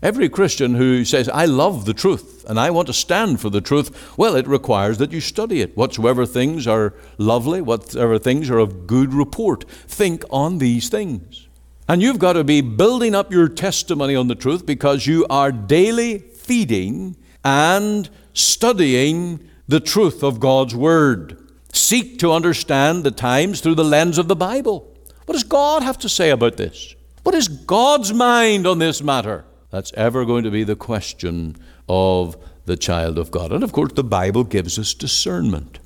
Every 0.00 0.28
Christian 0.28 0.76
who 0.76 1.04
says, 1.04 1.28
I 1.28 1.46
love 1.46 1.84
the 1.84 1.94
truth 1.94 2.44
and 2.48 2.60
I 2.60 2.70
want 2.70 2.86
to 2.86 2.92
stand 2.92 3.40
for 3.40 3.50
the 3.50 3.60
truth, 3.60 4.16
well, 4.16 4.36
it 4.36 4.46
requires 4.46 4.98
that 4.98 5.10
you 5.10 5.20
study 5.20 5.60
it. 5.62 5.76
Whatsoever 5.76 6.24
things 6.24 6.68
are 6.68 6.94
lovely, 7.16 7.60
whatsoever 7.60 8.20
things 8.20 8.48
are 8.50 8.58
of 8.58 8.86
good 8.86 9.12
report, 9.12 9.68
think 9.68 10.22
on 10.30 10.58
these 10.58 10.88
things. 10.88 11.47
And 11.88 12.02
you've 12.02 12.18
got 12.18 12.34
to 12.34 12.44
be 12.44 12.60
building 12.60 13.14
up 13.14 13.32
your 13.32 13.48
testimony 13.48 14.14
on 14.14 14.28
the 14.28 14.34
truth 14.34 14.66
because 14.66 15.06
you 15.06 15.26
are 15.30 15.50
daily 15.50 16.18
feeding 16.18 17.16
and 17.42 18.10
studying 18.34 19.48
the 19.66 19.80
truth 19.80 20.22
of 20.22 20.38
God's 20.38 20.74
Word. 20.74 21.42
Seek 21.72 22.18
to 22.18 22.32
understand 22.32 23.04
the 23.04 23.10
times 23.10 23.60
through 23.60 23.76
the 23.76 23.84
lens 23.84 24.18
of 24.18 24.28
the 24.28 24.36
Bible. 24.36 24.94
What 25.24 25.32
does 25.32 25.44
God 25.44 25.82
have 25.82 25.98
to 25.98 26.08
say 26.10 26.28
about 26.30 26.58
this? 26.58 26.94
What 27.22 27.34
is 27.34 27.48
God's 27.48 28.12
mind 28.12 28.66
on 28.66 28.78
this 28.78 29.02
matter? 29.02 29.46
That's 29.70 29.92
ever 29.94 30.24
going 30.26 30.44
to 30.44 30.50
be 30.50 30.64
the 30.64 30.76
question 30.76 31.56
of 31.88 32.36
the 32.66 32.76
child 32.76 33.18
of 33.18 33.30
God. 33.30 33.50
And 33.50 33.64
of 33.64 33.72
course, 33.72 33.92
the 33.94 34.04
Bible 34.04 34.44
gives 34.44 34.78
us 34.78 34.92
discernment. 34.92 35.78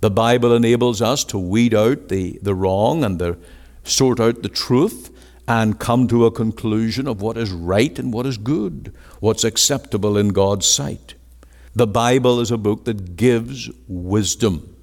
The 0.00 0.10
Bible 0.10 0.54
enables 0.54 1.02
us 1.02 1.24
to 1.24 1.38
weed 1.38 1.74
out 1.74 2.08
the, 2.08 2.38
the 2.40 2.54
wrong 2.54 3.04
and 3.04 3.18
the, 3.18 3.38
sort 3.84 4.20
out 4.20 4.42
the 4.42 4.48
truth 4.48 5.10
and 5.50 5.80
come 5.80 6.06
to 6.06 6.26
a 6.26 6.30
conclusion 6.30 7.08
of 7.08 7.20
what 7.20 7.36
is 7.36 7.50
right 7.50 7.98
and 7.98 8.12
what 8.12 8.24
is 8.24 8.38
good, 8.38 8.94
what's 9.18 9.42
acceptable 9.42 10.16
in 10.16 10.28
God's 10.28 10.64
sight. 10.64 11.14
The 11.74 11.88
Bible 11.88 12.38
is 12.38 12.52
a 12.52 12.56
book 12.56 12.84
that 12.84 13.16
gives 13.16 13.68
wisdom. 13.88 14.76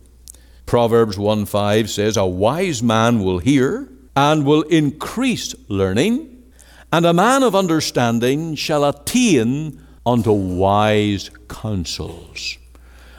Proverbs 0.65 1.17
1 1.17 1.45
5 1.45 1.89
says, 1.89 2.17
A 2.17 2.25
wise 2.25 2.83
man 2.83 3.23
will 3.23 3.39
hear 3.39 3.87
and 4.13 4.45
will 4.45 4.63
increase 4.63 5.55
learning, 5.69 6.43
and 6.91 7.05
a 7.05 7.13
man 7.13 7.43
of 7.43 7.55
understanding 7.55 8.55
shall 8.55 8.83
attain 8.83 9.81
unto 10.05 10.33
wise 10.33 11.31
counsels. 11.47 12.57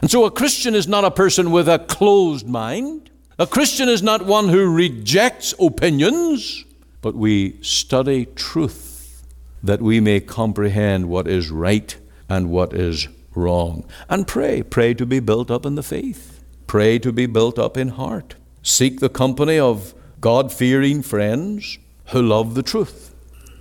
And 0.02 0.10
so 0.10 0.26
a 0.26 0.30
Christian 0.30 0.74
is 0.74 0.86
not 0.86 1.06
a 1.06 1.10
person 1.10 1.50
with 1.50 1.66
a 1.66 1.78
closed 1.78 2.46
mind. 2.46 3.08
A 3.38 3.46
Christian 3.46 3.88
is 3.88 4.02
not 4.02 4.26
one 4.26 4.50
who 4.50 4.70
rejects 4.70 5.54
opinions. 5.58 6.66
But 7.00 7.14
we 7.14 7.60
study 7.62 8.26
truth 8.26 9.24
that 9.62 9.82
we 9.82 10.00
may 10.00 10.20
comprehend 10.20 11.08
what 11.08 11.26
is 11.26 11.50
right 11.50 11.96
and 12.28 12.50
what 12.50 12.72
is 12.72 13.08
wrong. 13.34 13.84
And 14.08 14.26
pray, 14.26 14.62
pray 14.62 14.94
to 14.94 15.06
be 15.06 15.20
built 15.20 15.50
up 15.50 15.64
in 15.66 15.74
the 15.74 15.82
faith, 15.82 16.42
pray 16.66 16.98
to 17.00 17.12
be 17.12 17.26
built 17.26 17.58
up 17.58 17.76
in 17.76 17.88
heart. 17.88 18.34
Seek 18.62 19.00
the 19.00 19.08
company 19.08 19.58
of 19.58 19.94
God 20.20 20.52
fearing 20.52 21.02
friends 21.02 21.78
who 22.06 22.22
love 22.22 22.54
the 22.54 22.62
truth. 22.62 23.14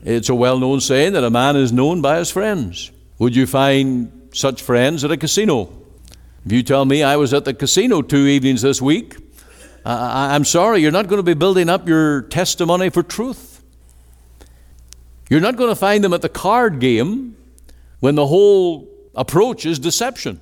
It's 0.04 0.30
a 0.30 0.36
well 0.36 0.60
known 0.60 0.82
saying 0.82 1.14
that 1.14 1.24
a 1.24 1.30
man 1.30 1.56
is 1.56 1.72
known 1.72 2.02
by 2.02 2.20
his 2.20 2.32
friends. 2.32 2.92
Would 3.20 3.36
you 3.36 3.48
find 3.48 4.30
such 4.34 4.62
friends 4.62 5.04
at 5.04 5.12
a 5.12 5.18
casino? 5.18 5.74
If 6.46 6.52
you 6.52 6.64
tell 6.64 6.86
me 6.86 7.04
I 7.04 7.18
was 7.18 7.34
at 7.34 7.46
the 7.46 7.54
casino 7.54 8.02
two 8.02 8.26
evenings 8.28 8.62
this 8.62 8.82
week, 8.82 9.16
I'm 9.90 10.44
sorry, 10.44 10.82
you're 10.82 10.92
not 10.92 11.08
going 11.08 11.20
to 11.20 11.24
be 11.24 11.34
building 11.34 11.70
up 11.70 11.88
your 11.88 12.24
testimony 12.24 12.90
for 12.90 13.04
truth. 13.04 13.64
You're 15.30 15.40
not 15.40 15.56
going 15.56 15.70
to 15.70 15.76
find 15.76 16.04
them 16.04 16.14
at 16.14 16.22
the 16.22 16.30
card 16.30 16.80
game 16.80 17.38
when 18.02 18.16
the 18.16 18.28
whole 18.28 18.90
approach 19.16 19.66
is 19.66 19.80
deception. 19.80 20.42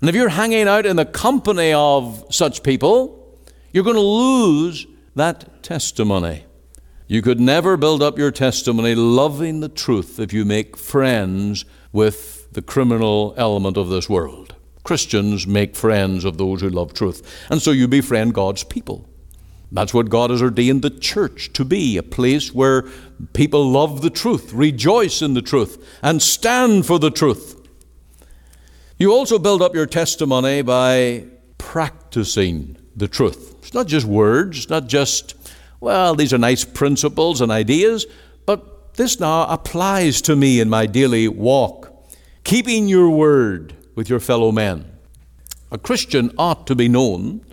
And 0.00 0.08
if 0.08 0.14
you're 0.14 0.30
hanging 0.30 0.68
out 0.68 0.86
in 0.86 0.96
the 0.96 1.04
company 1.04 1.72
of 1.72 2.24
such 2.30 2.62
people, 2.62 3.38
you're 3.72 3.84
going 3.84 3.96
to 3.96 4.00
lose 4.00 4.86
that 5.16 5.62
testimony. 5.62 6.44
You 7.08 7.20
could 7.20 7.40
never 7.40 7.76
build 7.76 8.02
up 8.02 8.16
your 8.16 8.30
testimony 8.30 8.94
loving 8.94 9.60
the 9.60 9.68
truth 9.68 10.18
if 10.18 10.32
you 10.32 10.46
make 10.46 10.76
friends 10.78 11.66
with 11.92 12.50
the 12.52 12.62
criminal 12.62 13.34
element 13.36 13.76
of 13.76 13.88
this 13.90 14.08
world. 14.08 14.54
Christians 14.88 15.46
make 15.46 15.76
friends 15.76 16.24
of 16.24 16.38
those 16.38 16.62
who 16.62 16.70
love 16.70 16.94
truth. 16.94 17.20
And 17.50 17.60
so 17.60 17.72
you 17.72 17.86
befriend 17.86 18.32
God's 18.32 18.64
people. 18.64 19.06
That's 19.70 19.92
what 19.92 20.08
God 20.08 20.30
has 20.30 20.40
ordained 20.40 20.80
the 20.80 20.88
church 20.88 21.52
to 21.52 21.64
be 21.66 21.98
a 21.98 22.02
place 22.02 22.54
where 22.54 22.86
people 23.34 23.70
love 23.70 24.00
the 24.00 24.08
truth, 24.08 24.50
rejoice 24.54 25.20
in 25.20 25.34
the 25.34 25.42
truth, 25.42 25.76
and 26.02 26.22
stand 26.22 26.86
for 26.86 26.98
the 26.98 27.10
truth. 27.10 27.54
You 28.96 29.12
also 29.12 29.38
build 29.38 29.60
up 29.60 29.74
your 29.74 29.84
testimony 29.84 30.62
by 30.62 31.26
practicing 31.58 32.78
the 32.96 33.08
truth. 33.08 33.56
It's 33.58 33.74
not 33.74 33.88
just 33.88 34.06
words, 34.06 34.56
it's 34.56 34.70
not 34.70 34.86
just, 34.86 35.34
well, 35.80 36.14
these 36.14 36.32
are 36.32 36.38
nice 36.38 36.64
principles 36.64 37.42
and 37.42 37.52
ideas, 37.52 38.06
but 38.46 38.94
this 38.94 39.20
now 39.20 39.46
applies 39.48 40.22
to 40.22 40.34
me 40.34 40.60
in 40.60 40.70
my 40.70 40.86
daily 40.86 41.28
walk. 41.28 41.92
Keeping 42.42 42.88
your 42.88 43.10
word, 43.10 43.74
with 43.98 44.08
your 44.08 44.20
fellow 44.20 44.52
men. 44.52 44.84
A 45.72 45.76
Christian 45.76 46.30
ought 46.38 46.68
to 46.68 46.76
be 46.76 46.88
known 46.88 47.44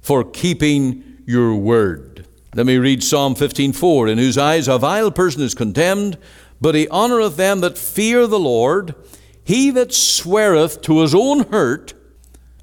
for 0.00 0.24
keeping 0.24 1.04
your 1.26 1.54
word. 1.54 2.26
Let 2.56 2.66
me 2.66 2.76
read 2.76 3.04
Psalm 3.04 3.36
15:4, 3.36 4.08
in 4.08 4.18
whose 4.18 4.36
eyes 4.36 4.66
a 4.66 4.78
vile 4.78 5.12
person 5.12 5.42
is 5.42 5.54
condemned, 5.54 6.18
but 6.60 6.74
he 6.74 6.88
honoreth 6.88 7.36
them 7.36 7.60
that 7.60 7.78
fear 7.78 8.26
the 8.26 8.40
Lord, 8.40 8.96
he 9.44 9.70
that 9.70 9.94
sweareth 9.94 10.82
to 10.82 11.02
his 11.02 11.14
own 11.14 11.44
hurt 11.52 11.94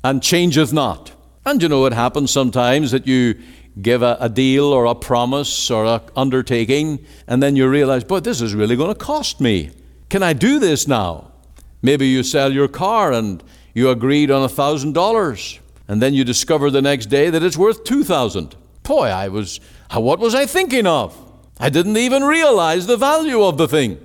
and 0.03 0.21
changeth 0.21 0.73
not. 0.73 1.13
And 1.45 1.63
you 1.63 1.69
know 1.69 1.85
it 1.85 1.93
happens 1.93 2.31
sometimes 2.31 2.91
that 2.91 3.07
you 3.07 3.39
give 3.81 4.01
a, 4.01 4.17
a 4.19 4.27
deal 4.27 4.65
or 4.65 4.83
a 4.83 4.95
promise 4.95 5.71
or 5.71 5.85
an 5.85 6.01
undertaking, 6.13 6.99
and 7.25 7.41
then 7.41 7.55
you 7.55 7.69
realize, 7.69 8.03
boy, 8.03 8.19
this 8.19 8.41
is 8.41 8.53
really 8.53 8.75
going 8.75 8.93
to 8.93 9.05
cost 9.05 9.39
me. 9.39 9.71
Can 10.09 10.23
I 10.23 10.33
do 10.33 10.59
this 10.59 10.89
now? 10.89 11.28
Maybe 11.81 12.07
you 12.07 12.23
sell 12.23 12.51
your 12.51 12.67
car 12.67 13.11
and 13.11 13.43
you 13.73 13.89
agreed 13.89 14.31
on 14.31 14.43
a 14.43 14.49
thousand 14.49 14.93
dollars, 14.93 15.59
and 15.87 16.01
then 16.01 16.13
you 16.13 16.23
discover 16.23 16.69
the 16.69 16.81
next 16.81 17.07
day 17.07 17.29
that 17.29 17.43
it's 17.43 17.57
worth 17.57 17.83
two 17.83 18.03
thousand. 18.03 18.55
Boy, 18.83 19.07
I 19.07 19.27
was, 19.27 19.59
uh, 19.95 20.01
what 20.01 20.19
was 20.19 20.33
I 20.33 20.45
thinking 20.45 20.87
of? 20.87 21.15
I 21.59 21.69
didn't 21.69 21.97
even 21.97 22.23
realize 22.23 22.87
the 22.87 22.97
value 22.97 23.43
of 23.43 23.57
the 23.57 23.67
thing. 23.67 23.99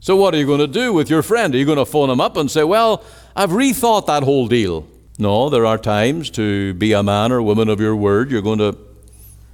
So, 0.00 0.16
what 0.16 0.34
are 0.34 0.36
you 0.36 0.46
going 0.46 0.60
to 0.60 0.66
do 0.66 0.92
with 0.92 1.10
your 1.10 1.22
friend? 1.22 1.54
Are 1.54 1.58
you 1.58 1.64
going 1.64 1.78
to 1.78 1.86
phone 1.86 2.10
him 2.10 2.20
up 2.20 2.36
and 2.36 2.50
say, 2.50 2.64
Well, 2.64 3.04
I've 3.34 3.50
rethought 3.50 4.06
that 4.06 4.22
whole 4.22 4.48
deal? 4.48 4.86
No, 5.18 5.48
there 5.48 5.66
are 5.66 5.78
times 5.78 6.30
to 6.30 6.74
be 6.74 6.92
a 6.92 7.02
man 7.02 7.32
or 7.32 7.42
woman 7.42 7.68
of 7.68 7.80
your 7.80 7.94
word, 7.94 8.30
you're 8.30 8.42
going 8.42 8.58
to, 8.58 8.76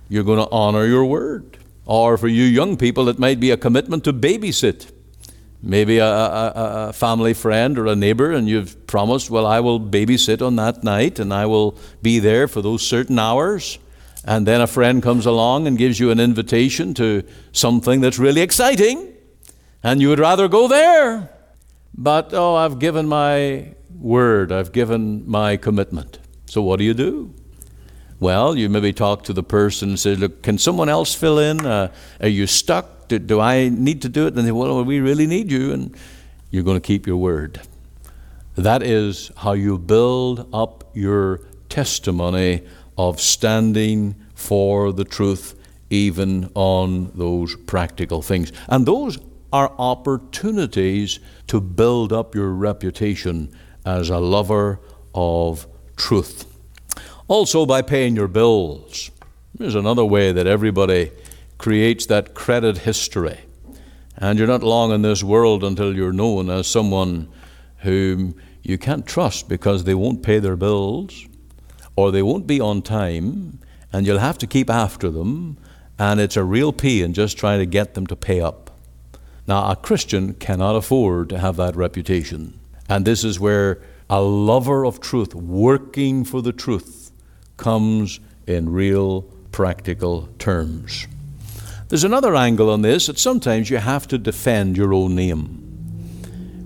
you're 0.08 0.24
going 0.24 0.38
to 0.38 0.48
honor 0.50 0.86
your 0.86 1.04
word. 1.04 1.58
Or 1.84 2.16
for 2.16 2.28
you 2.28 2.44
young 2.44 2.76
people, 2.76 3.08
it 3.08 3.18
might 3.18 3.40
be 3.40 3.50
a 3.50 3.56
commitment 3.56 4.04
to 4.04 4.12
babysit 4.12 4.90
maybe 5.62 5.98
a, 5.98 6.06
a, 6.06 6.52
a, 6.88 6.92
family 6.92 7.34
friend 7.34 7.78
or 7.78 7.86
a 7.86 7.96
neighbor, 7.96 8.32
and 8.32 8.48
you've 8.48 8.86
promised, 8.86 9.30
well, 9.30 9.46
I 9.46 9.60
will 9.60 9.80
babysit 9.80 10.44
on 10.46 10.56
that 10.56 10.84
night 10.84 11.18
and 11.18 11.32
I 11.32 11.46
will 11.46 11.76
be 12.02 12.18
there 12.18 12.46
for 12.48 12.62
those 12.62 12.86
certain 12.86 13.18
hours. 13.18 13.78
And 14.24 14.46
then 14.46 14.60
a 14.60 14.66
friend 14.66 15.02
comes 15.02 15.26
along 15.26 15.66
and 15.66 15.78
gives 15.78 15.98
you 15.98 16.10
an 16.10 16.20
invitation 16.20 16.94
to 16.94 17.24
something 17.52 18.00
that's 18.00 18.18
really 18.18 18.40
exciting, 18.40 19.14
and 19.82 20.00
you 20.00 20.08
would 20.08 20.18
rather 20.18 20.48
go 20.48 20.68
there. 20.68 21.30
But, 21.94 22.34
oh, 22.34 22.54
I've 22.54 22.78
given 22.78 23.08
my 23.08 23.74
word, 23.98 24.52
I've 24.52 24.72
given 24.72 25.28
my 25.28 25.56
commitment. 25.56 26.18
So 26.46 26.62
what 26.62 26.78
do 26.78 26.84
you 26.84 26.94
do? 26.94 27.34
Well, 28.20 28.56
you 28.56 28.68
maybe 28.68 28.92
talk 28.92 29.24
to 29.24 29.32
the 29.32 29.42
person 29.42 29.90
and 29.90 29.98
say, 29.98 30.14
Look, 30.16 30.42
can 30.42 30.58
someone 30.58 30.88
else 30.88 31.14
fill 31.14 31.38
in? 31.38 31.64
Uh, 31.64 31.92
are 32.20 32.28
you 32.28 32.46
stuck? 32.46 32.98
do, 33.08 33.18
do 33.18 33.40
I 33.40 33.68
need 33.68 34.02
to 34.02 34.08
do 34.08 34.26
it? 34.26 34.28
And 34.28 34.38
they 34.38 34.48
say, 34.48 34.52
well, 34.52 34.84
we 34.84 35.00
really 35.00 35.26
need 35.26 35.50
you, 35.50 35.72
and 35.72 35.96
you're 36.50 36.62
going 36.62 36.76
to 36.76 36.86
keep 36.86 37.06
your 37.06 37.16
word. 37.16 37.60
That 38.54 38.82
is 38.82 39.30
how 39.38 39.52
you 39.52 39.78
build 39.78 40.48
up 40.52 40.90
your 40.94 41.40
testimony 41.68 42.62
of 42.96 43.20
standing 43.20 44.14
for 44.34 44.92
the 44.92 45.04
truth, 45.04 45.54
even 45.90 46.50
on 46.54 47.12
those 47.14 47.56
practical 47.56 48.22
things. 48.22 48.52
And 48.68 48.86
those 48.86 49.18
are 49.52 49.72
opportunities 49.78 51.20
to 51.46 51.60
build 51.60 52.12
up 52.12 52.34
your 52.34 52.50
reputation 52.50 53.50
as 53.84 54.10
a 54.10 54.18
lover 54.18 54.80
of 55.14 55.66
truth. 55.96 56.44
Also, 57.28 57.66
by 57.66 57.82
paying 57.82 58.16
your 58.16 58.26
bills. 58.26 59.10
There's 59.54 59.74
another 59.74 60.04
way 60.04 60.32
that 60.32 60.46
everybody 60.46 61.12
creates 61.58 62.06
that 62.06 62.34
credit 62.34 62.78
history. 62.78 63.38
And 64.16 64.38
you're 64.38 64.48
not 64.48 64.62
long 64.62 64.92
in 64.92 65.02
this 65.02 65.22
world 65.22 65.62
until 65.62 65.94
you're 65.94 66.12
known 66.12 66.48
as 66.48 66.66
someone 66.66 67.28
whom 67.78 68.34
you 68.62 68.78
can't 68.78 69.06
trust 69.06 69.48
because 69.48 69.84
they 69.84 69.94
won't 69.94 70.22
pay 70.22 70.38
their 70.38 70.56
bills 70.56 71.26
or 71.96 72.10
they 72.10 72.22
won't 72.22 72.46
be 72.46 72.60
on 72.60 72.82
time 72.82 73.60
and 73.92 74.06
you'll 74.06 74.18
have 74.18 74.38
to 74.38 74.46
keep 74.46 74.70
after 74.70 75.10
them 75.10 75.58
and 75.98 76.20
it's 76.20 76.36
a 76.36 76.44
real 76.44 76.72
pain 76.72 77.12
just 77.12 77.36
trying 77.36 77.58
to 77.58 77.66
get 77.66 77.94
them 77.94 78.06
to 78.06 78.16
pay 78.16 78.40
up. 78.40 78.70
Now, 79.46 79.70
a 79.70 79.76
Christian 79.76 80.34
cannot 80.34 80.76
afford 80.76 81.28
to 81.30 81.38
have 81.38 81.56
that 81.56 81.76
reputation. 81.76 82.58
And 82.88 83.04
this 83.04 83.24
is 83.24 83.38
where 83.40 83.82
a 84.10 84.20
lover 84.20 84.86
of 84.86 85.00
truth, 85.00 85.34
working 85.34 86.24
for 86.24 86.42
the 86.42 86.52
truth, 86.52 87.07
comes 87.58 88.20
in 88.46 88.72
real 88.72 89.22
practical 89.52 90.28
terms. 90.38 91.06
There's 91.88 92.04
another 92.04 92.34
angle 92.34 92.70
on 92.70 92.82
this 92.82 93.06
that 93.06 93.18
sometimes 93.18 93.68
you 93.68 93.76
have 93.78 94.08
to 94.08 94.18
defend 94.18 94.76
your 94.76 94.94
own 94.94 95.14
name. 95.14 95.64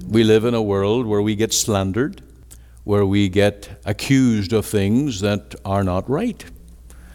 We 0.09 0.25
live 0.25 0.45
in 0.45 0.55
a 0.55 0.63
world 0.63 1.07
where 1.07 1.23
we 1.23 1.35
get 1.35 1.53
slandered, 1.53 2.23
where 2.85 3.07
we 3.07 3.29
get 3.29 3.81
accused 3.85 4.53
of 4.53 4.67
things 4.67 5.21
that 5.21 5.55
are 5.65 5.83
not 5.83 6.09
right. 6.09 6.45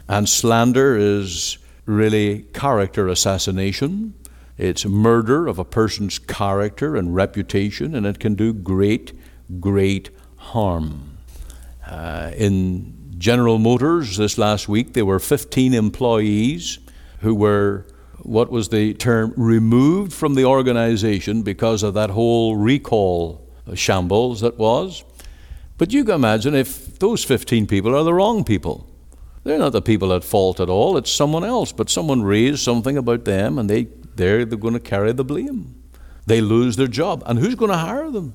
And 0.07 0.27
slander 0.27 0.97
is 0.97 1.57
really 1.85 2.43
character 2.53 3.07
assassination. 3.07 4.13
It's 4.57 4.85
murder 4.85 5.47
of 5.47 5.59
a 5.59 5.65
person's 5.65 6.17
character 6.17 6.95
and 6.95 7.13
reputation, 7.13 7.93
and 7.93 8.05
it 8.05 8.19
can 8.19 8.35
do 8.35 8.53
great, 8.53 9.13
great 9.59 10.09
harm. 10.37 11.17
Uh, 11.85 12.31
in 12.35 12.96
General 13.17 13.57
Motors 13.57 14.17
this 14.17 14.37
last 14.37 14.69
week, 14.69 14.93
there 14.93 15.05
were 15.05 15.19
15 15.19 15.73
employees 15.73 16.79
who 17.21 17.33
were 17.33 17.85
what 18.19 18.51
was 18.51 18.69
the 18.69 18.93
term, 18.93 19.33
removed 19.37 20.11
from 20.11 20.35
the 20.35 20.45
organization 20.45 21.43
because 21.43 21.83
of 21.83 21.93
that 21.93 22.09
whole 22.09 22.55
recall 22.55 23.47
shambles 23.73 24.41
that 24.41 24.57
was. 24.57 25.03
But 25.77 25.93
you 25.93 26.03
can 26.03 26.15
imagine 26.15 26.55
if 26.55 26.99
those 26.99 27.23
15 27.23 27.67
people 27.67 27.95
are 27.95 28.03
the 28.03 28.13
wrong 28.13 28.43
people. 28.43 28.89
They're 29.43 29.59
not 29.59 29.71
the 29.71 29.81
people 29.81 30.11
at 30.11 30.23
fault 30.23 30.59
at 30.59 30.69
all, 30.69 30.97
it's 30.97 31.11
someone 31.11 31.45
else, 31.45 31.71
but 31.71 31.89
someone 31.89 32.21
raised 32.23 32.59
something 32.59 32.97
about 32.97 33.23
them 33.23 33.57
and 33.57 33.69
they, 33.69 33.87
they're, 34.15 34.43
they're 34.43 34.57
going 34.57 34.73
to 34.73 34.79
carry 34.79 35.13
the 35.13 35.23
blame. 35.23 35.81
They 36.25 36.41
lose 36.41 36.75
their 36.75 36.87
job. 36.87 37.23
And 37.25 37.39
who's 37.39 37.55
going 37.55 37.71
to 37.71 37.77
hire 37.77 38.11
them? 38.11 38.33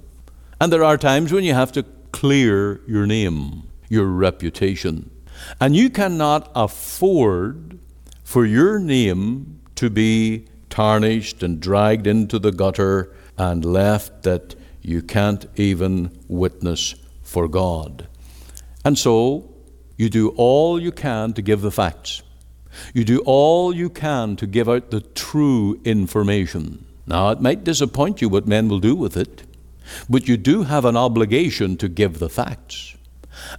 And 0.58 0.72
there 0.72 0.84
are 0.84 0.96
times 0.96 1.32
when 1.32 1.44
you 1.44 1.52
have 1.52 1.72
to 1.72 1.82
clear 2.12 2.80
your 2.86 3.06
name, 3.06 3.64
your 3.92 4.06
reputation. 4.06 5.10
And 5.60 5.76
you 5.76 5.90
cannot 5.90 6.50
afford 6.54 7.78
for 8.24 8.46
your 8.46 8.78
name 8.78 9.60
to 9.74 9.90
be 9.90 10.46
tarnished 10.70 11.42
and 11.42 11.60
dragged 11.60 12.06
into 12.06 12.38
the 12.38 12.52
gutter 12.52 13.14
and 13.36 13.62
left 13.62 14.22
that 14.22 14.54
you 14.80 15.02
can't 15.02 15.44
even 15.56 16.18
witness 16.26 16.94
for 17.22 17.48
God. 17.48 18.08
And 18.82 18.98
so 18.98 19.52
you 19.98 20.08
do 20.08 20.30
all 20.38 20.80
you 20.80 20.90
can 20.90 21.34
to 21.34 21.42
give 21.42 21.60
the 21.60 21.70
facts. 21.70 22.22
You 22.94 23.04
do 23.04 23.18
all 23.26 23.76
you 23.76 23.90
can 23.90 24.36
to 24.36 24.46
give 24.46 24.70
out 24.70 24.90
the 24.90 25.02
true 25.02 25.78
information. 25.84 26.86
Now, 27.06 27.28
it 27.28 27.42
might 27.42 27.62
disappoint 27.64 28.22
you 28.22 28.30
what 28.30 28.46
men 28.48 28.68
will 28.68 28.80
do 28.80 28.94
with 28.94 29.18
it, 29.18 29.42
but 30.08 30.26
you 30.28 30.38
do 30.38 30.62
have 30.62 30.86
an 30.86 30.96
obligation 30.96 31.76
to 31.76 31.88
give 31.90 32.18
the 32.18 32.30
facts. 32.30 32.96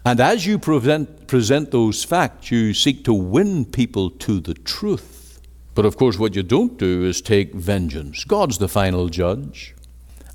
And 0.06 0.20
as 0.20 0.46
you 0.46 0.60
present, 0.60 1.28
present 1.28 1.72
those 1.72 2.04
facts, 2.04 2.52
you 2.52 2.74
seek 2.74 3.04
to 3.06 3.14
win 3.14 3.66
people 3.66 4.10
to 4.10 4.40
the 4.40 4.54
truth. 4.54 5.42
But 5.76 5.86
of 5.86 5.98
course, 5.98 6.20
what 6.20 6.36
you 6.36 6.44
don't 6.44 6.78
do 6.78 7.04
is 7.04 7.22
take 7.22 7.54
vengeance. 7.54 8.24
God's 8.24 8.58
the 8.58 8.68
final 8.68 9.10
judge. 9.10 9.76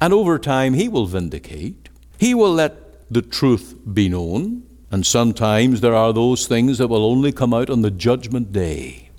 And 0.00 0.12
over 0.12 0.38
time, 0.38 0.74
He 0.74 0.88
will 0.88 1.06
vindicate. 1.06 1.88
He 2.18 2.34
will 2.34 2.52
let 2.52 3.10
the 3.12 3.22
truth 3.22 3.78
be 3.92 4.08
known. 4.08 4.64
And 4.90 5.04
sometimes 5.04 5.80
there 5.80 5.94
are 5.94 6.12
those 6.12 6.46
things 6.46 6.78
that 6.78 6.88
will 6.88 7.04
only 7.04 7.30
come 7.30 7.52
out 7.52 7.70
on 7.70 7.82
the 7.82 7.90
judgment 7.90 8.52
day. 8.52 9.10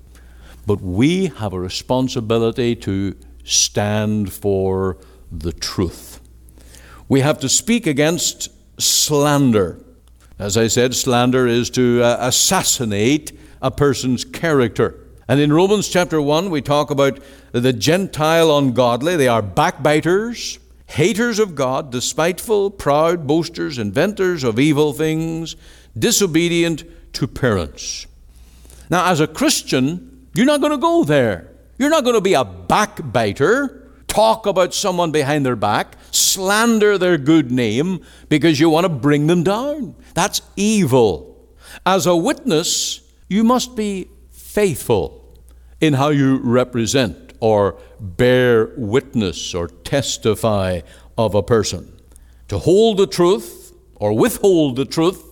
But 0.66 0.80
we 0.80 1.26
have 1.26 1.52
a 1.52 1.60
responsibility 1.60 2.76
to 2.76 3.16
stand 3.44 4.32
for 4.32 4.98
the 5.30 5.52
truth. 5.52 6.20
We 7.08 7.20
have 7.20 7.38
to 7.40 7.48
speak 7.48 7.86
against 7.86 8.50
slander. 8.80 9.80
As 10.40 10.56
I 10.56 10.68
said, 10.68 10.94
slander 10.94 11.46
is 11.46 11.68
to 11.70 12.02
uh, 12.02 12.16
assassinate 12.18 13.38
a 13.60 13.70
person's 13.70 14.24
character. 14.24 14.98
And 15.28 15.38
in 15.38 15.52
Romans 15.52 15.86
chapter 15.86 16.20
1, 16.20 16.48
we 16.48 16.62
talk 16.62 16.90
about 16.90 17.20
the 17.52 17.74
Gentile 17.74 18.56
ungodly. 18.56 19.16
They 19.16 19.28
are 19.28 19.42
backbiters, 19.42 20.58
haters 20.86 21.38
of 21.38 21.54
God, 21.54 21.92
despiteful, 21.92 22.70
proud, 22.70 23.26
boasters, 23.26 23.76
inventors 23.76 24.42
of 24.42 24.58
evil 24.58 24.94
things, 24.94 25.56
disobedient 25.98 26.84
to 27.12 27.28
parents. 27.28 28.06
Now, 28.88 29.10
as 29.10 29.20
a 29.20 29.26
Christian, 29.26 30.26
you're 30.32 30.46
not 30.46 30.62
going 30.62 30.72
to 30.72 30.78
go 30.78 31.04
there. 31.04 31.52
You're 31.76 31.90
not 31.90 32.04
going 32.04 32.16
to 32.16 32.22
be 32.22 32.32
a 32.32 32.44
backbiter, 32.44 33.92
talk 34.06 34.46
about 34.46 34.72
someone 34.72 35.12
behind 35.12 35.44
their 35.44 35.54
back, 35.54 35.96
slander 36.10 36.98
their 36.98 37.18
good 37.18 37.50
name 37.50 38.04
because 38.28 38.60
you 38.60 38.70
want 38.70 38.84
to 38.84 38.88
bring 38.88 39.26
them 39.26 39.42
down. 39.42 39.94
That's 40.14 40.42
evil. 40.56 41.48
As 41.86 42.06
a 42.06 42.16
witness, 42.16 43.00
you 43.28 43.44
must 43.44 43.76
be 43.76 44.08
faithful 44.30 45.38
in 45.80 45.94
how 45.94 46.08
you 46.08 46.38
represent 46.38 47.32
or 47.40 47.78
bear 48.00 48.72
witness 48.76 49.54
or 49.54 49.68
testify 49.68 50.80
of 51.16 51.34
a 51.34 51.42
person. 51.42 51.96
To 52.48 52.58
hold 52.58 52.98
the 52.98 53.06
truth 53.06 53.72
or 53.96 54.12
withhold 54.12 54.76
the 54.76 54.84
truth 54.84 55.24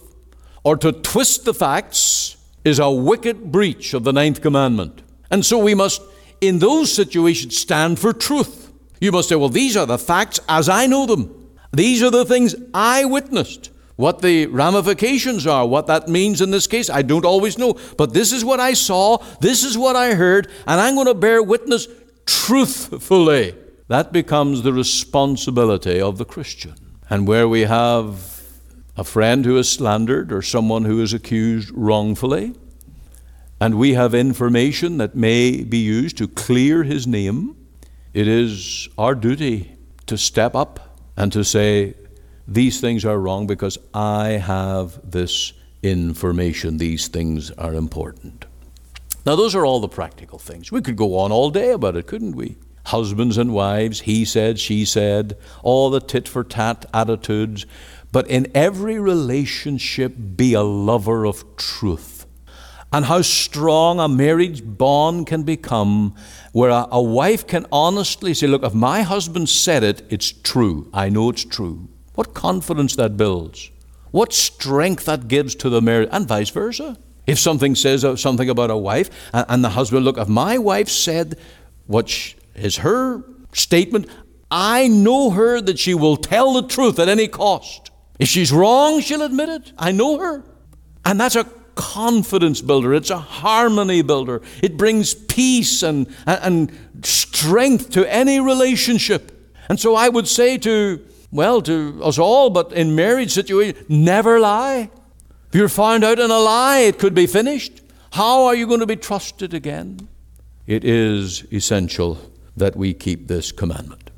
or 0.64 0.76
to 0.76 0.92
twist 0.92 1.44
the 1.44 1.54
facts 1.54 2.36
is 2.64 2.78
a 2.78 2.90
wicked 2.90 3.50
breach 3.50 3.94
of 3.94 4.04
the 4.04 4.12
ninth 4.12 4.40
commandment. 4.40 5.02
And 5.30 5.44
so 5.44 5.58
we 5.58 5.74
must, 5.74 6.02
in 6.40 6.58
those 6.58 6.92
situations, 6.92 7.56
stand 7.56 7.98
for 7.98 8.12
truth. 8.12 8.67
You 9.00 9.12
must 9.12 9.28
say, 9.28 9.36
well, 9.36 9.48
these 9.48 9.76
are 9.76 9.86
the 9.86 9.98
facts 9.98 10.40
as 10.48 10.68
I 10.68 10.86
know 10.86 11.06
them. 11.06 11.34
These 11.72 12.02
are 12.02 12.10
the 12.10 12.24
things 12.24 12.54
I 12.72 13.04
witnessed. 13.04 13.70
What 13.96 14.22
the 14.22 14.46
ramifications 14.46 15.46
are, 15.46 15.66
what 15.66 15.88
that 15.88 16.08
means 16.08 16.40
in 16.40 16.52
this 16.52 16.68
case, 16.68 16.88
I 16.88 17.02
don't 17.02 17.24
always 17.24 17.58
know. 17.58 17.76
But 17.96 18.14
this 18.14 18.32
is 18.32 18.44
what 18.44 18.60
I 18.60 18.74
saw, 18.74 19.18
this 19.40 19.64
is 19.64 19.76
what 19.76 19.96
I 19.96 20.14
heard, 20.14 20.46
and 20.66 20.80
I'm 20.80 20.94
going 20.94 21.08
to 21.08 21.14
bear 21.14 21.42
witness 21.42 21.88
truthfully. 22.24 23.54
That 23.88 24.12
becomes 24.12 24.62
the 24.62 24.72
responsibility 24.72 26.00
of 26.00 26.18
the 26.18 26.24
Christian. 26.24 26.74
And 27.10 27.26
where 27.26 27.48
we 27.48 27.62
have 27.62 28.42
a 28.96 29.02
friend 29.02 29.44
who 29.44 29.56
is 29.56 29.68
slandered 29.68 30.32
or 30.32 30.42
someone 30.42 30.84
who 30.84 31.02
is 31.02 31.12
accused 31.12 31.70
wrongfully, 31.74 32.54
and 33.60 33.74
we 33.74 33.94
have 33.94 34.14
information 34.14 34.98
that 34.98 35.16
may 35.16 35.64
be 35.64 35.78
used 35.78 36.16
to 36.18 36.28
clear 36.28 36.84
his 36.84 37.06
name, 37.06 37.56
it 38.18 38.26
is 38.26 38.88
our 38.98 39.14
duty 39.14 39.76
to 40.06 40.18
step 40.18 40.56
up 40.56 40.98
and 41.16 41.30
to 41.32 41.44
say, 41.44 41.94
these 42.48 42.80
things 42.80 43.04
are 43.04 43.16
wrong 43.16 43.46
because 43.46 43.78
I 43.94 44.30
have 44.30 44.98
this 45.08 45.52
information. 45.84 46.78
These 46.78 47.06
things 47.06 47.52
are 47.52 47.74
important. 47.74 48.46
Now, 49.24 49.36
those 49.36 49.54
are 49.54 49.64
all 49.64 49.78
the 49.78 49.88
practical 49.88 50.40
things. 50.40 50.72
We 50.72 50.82
could 50.82 50.96
go 50.96 51.16
on 51.16 51.30
all 51.30 51.50
day 51.50 51.70
about 51.70 51.94
it, 51.94 52.08
couldn't 52.08 52.34
we? 52.34 52.56
Husbands 52.86 53.38
and 53.38 53.54
wives, 53.54 54.00
he 54.00 54.24
said, 54.24 54.58
she 54.58 54.84
said, 54.84 55.38
all 55.62 55.88
the 55.88 56.00
tit 56.00 56.26
for 56.26 56.42
tat 56.42 56.86
attitudes. 56.92 57.66
But 58.10 58.28
in 58.28 58.50
every 58.52 58.98
relationship, 58.98 60.16
be 60.36 60.54
a 60.54 60.62
lover 60.62 61.24
of 61.24 61.56
truth. 61.56 62.17
And 62.92 63.04
how 63.04 63.20
strong 63.20 64.00
a 64.00 64.08
marriage 64.08 64.62
bond 64.64 65.26
can 65.26 65.42
become 65.42 66.14
where 66.52 66.70
a, 66.70 66.86
a 66.90 67.02
wife 67.02 67.46
can 67.46 67.66
honestly 67.70 68.32
say, 68.32 68.46
Look, 68.46 68.62
if 68.62 68.72
my 68.72 69.02
husband 69.02 69.48
said 69.48 69.84
it, 69.84 70.02
it's 70.08 70.32
true. 70.32 70.88
I 70.92 71.10
know 71.10 71.28
it's 71.28 71.44
true. 71.44 71.88
What 72.14 72.34
confidence 72.34 72.96
that 72.96 73.16
builds. 73.16 73.70
What 74.10 74.32
strength 74.32 75.04
that 75.04 75.28
gives 75.28 75.54
to 75.56 75.68
the 75.68 75.82
marriage, 75.82 76.08
and 76.12 76.26
vice 76.26 76.48
versa. 76.48 76.96
If 77.26 77.38
something 77.38 77.74
says 77.74 78.06
something 78.20 78.48
about 78.48 78.70
a 78.70 78.76
wife, 78.76 79.10
and 79.34 79.62
the 79.62 79.68
husband, 79.68 80.06
look, 80.06 80.16
if 80.16 80.28
my 80.28 80.56
wife 80.56 80.88
said 80.88 81.38
what 81.86 82.34
is 82.54 82.78
her 82.78 83.22
statement, 83.52 84.06
I 84.50 84.88
know 84.88 85.30
her 85.30 85.60
that 85.60 85.78
she 85.78 85.92
will 85.92 86.16
tell 86.16 86.54
the 86.54 86.66
truth 86.66 86.98
at 86.98 87.08
any 87.08 87.28
cost. 87.28 87.90
If 88.18 88.28
she's 88.28 88.50
wrong, 88.50 89.00
she'll 89.00 89.22
admit 89.22 89.50
it. 89.50 89.72
I 89.78 89.92
know 89.92 90.18
her. 90.18 90.42
And 91.04 91.20
that's 91.20 91.36
a 91.36 91.44
confidence 91.78 92.60
builder, 92.60 92.92
it's 92.92 93.10
a 93.10 93.18
harmony 93.18 94.02
builder. 94.02 94.42
It 94.62 94.76
brings 94.76 95.14
peace 95.14 95.82
and, 95.82 96.06
and 96.26 96.76
strength 97.02 97.90
to 97.90 98.12
any 98.12 98.40
relationship. 98.40 99.54
And 99.68 99.78
so 99.78 99.94
I 99.94 100.08
would 100.08 100.26
say 100.26 100.58
to 100.58 101.00
well, 101.30 101.60
to 101.62 102.00
us 102.02 102.18
all, 102.18 102.50
but 102.50 102.72
in 102.72 102.94
marriage 102.94 103.32
situation, 103.32 103.84
never 103.88 104.40
lie. 104.40 104.90
If 105.48 105.54
you're 105.54 105.68
found 105.68 106.04
out 106.04 106.18
in 106.18 106.30
a 106.30 106.38
lie, 106.38 106.78
it 106.78 106.98
could 106.98 107.14
be 107.14 107.26
finished. 107.26 107.82
How 108.12 108.44
are 108.44 108.54
you 108.54 108.66
going 108.66 108.80
to 108.80 108.86
be 108.86 108.96
trusted 108.96 109.52
again? 109.52 110.08
It 110.66 110.84
is 110.84 111.44
essential 111.52 112.18
that 112.56 112.76
we 112.76 112.94
keep 112.94 113.28
this 113.28 113.52
commandment. 113.52 114.10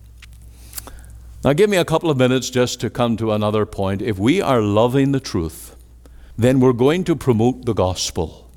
Now, 1.42 1.52
give 1.52 1.70
me 1.70 1.78
a 1.78 1.84
couple 1.84 2.10
of 2.10 2.16
minutes 2.16 2.50
just 2.50 2.80
to 2.80 2.90
come 2.90 3.16
to 3.16 3.32
another 3.32 3.66
point. 3.66 4.02
If 4.02 4.18
we 4.18 4.40
are 4.40 4.60
loving 4.60 5.12
the 5.12 5.20
truth, 5.20 5.74
then 6.42 6.60
we're 6.60 6.72
going 6.72 7.04
to 7.04 7.14
promote 7.14 7.66
the 7.66 7.74
gospel. 7.74 8.50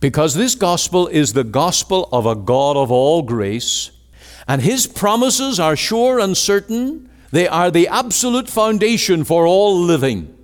Because 0.00 0.34
this 0.34 0.54
gospel 0.54 1.06
is 1.06 1.32
the 1.32 1.44
gospel 1.44 2.08
of 2.12 2.26
a 2.26 2.34
God 2.34 2.76
of 2.76 2.90
all 2.90 3.22
grace, 3.22 3.90
and 4.48 4.62
his 4.62 4.86
promises 4.86 5.58
are 5.58 5.76
sure 5.76 6.18
and 6.18 6.36
certain 6.36 7.10
they 7.30 7.48
are 7.48 7.70
the 7.70 7.88
absolute 7.88 8.48
foundation 8.48 9.24
for 9.24 9.46
all 9.46 9.78
living. 9.78 10.34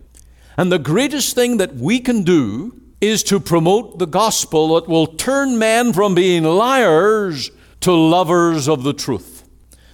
And 0.56 0.70
the 0.70 0.78
greatest 0.78 1.34
thing 1.34 1.56
that 1.58 1.74
we 1.76 2.00
can 2.00 2.24
do 2.24 2.80
is 3.00 3.22
to 3.24 3.40
promote 3.40 3.98
the 3.98 4.06
gospel 4.06 4.74
that 4.74 4.88
will 4.88 5.06
turn 5.06 5.58
men 5.58 5.92
from 5.92 6.14
being 6.14 6.44
liars 6.44 7.50
to 7.80 7.92
lovers 7.92 8.68
of 8.68 8.82
the 8.82 8.92
truth. 8.92 9.44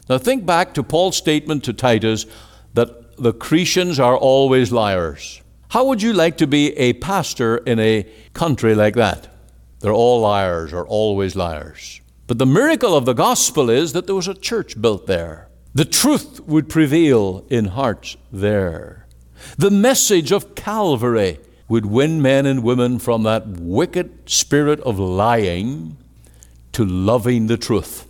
Now, 0.09 0.19
think 0.19 0.45
back 0.47 0.75
to 0.75 0.83
Paul's 0.83 1.17
statement 1.17 1.65
to 1.65 1.73
Titus 1.73 2.27
that 2.75 3.17
the 3.17 3.33
Cretans 3.33 4.01
are 4.01 4.17
always 4.17 4.73
liars. 4.73 5.43
How 5.69 5.85
would 5.85 6.01
you 6.01 6.15
like 6.15 6.39
to 6.39 6.47
be 6.47 6.77
a 6.79 6.95
pastor 6.95 7.59
in 7.59 7.79
a 7.79 8.07
country 8.33 8.75
like 8.75 8.95
that? 8.95 9.29
They're 9.81 9.93
all 9.93 10.21
liars 10.21 10.73
or 10.73 10.87
always 10.87 11.37
liars. 11.37 12.01
But 12.27 12.39
the 12.39 12.47
miracle 12.47 12.97
of 12.97 13.05
the 13.05 13.13
gospel 13.13 13.69
is 13.69 13.93
that 13.93 14.07
there 14.07 14.15
was 14.15 14.29
a 14.29 14.35
church 14.35 14.81
built 14.81 15.07
there. 15.07 15.49
The 15.75 15.85
truth 15.85 16.41
would 16.41 16.69
prevail 16.69 17.45
in 17.51 17.67
hearts 17.67 18.17
there. 18.33 19.07
The 19.59 19.71
message 19.71 20.33
of 20.33 20.55
Calvary 20.55 21.39
would 21.69 21.87
win 21.87 22.23
men 22.23 22.47
and 22.47 22.63
women 22.63 22.99
from 22.99 23.23
that 23.25 23.47
wicked 23.47 24.29
spirit 24.29 24.81
of 24.81 24.99
lying 24.99 25.99
to 26.73 26.85
loving 26.85 27.47
the 27.47 27.59
truth. 27.59 28.07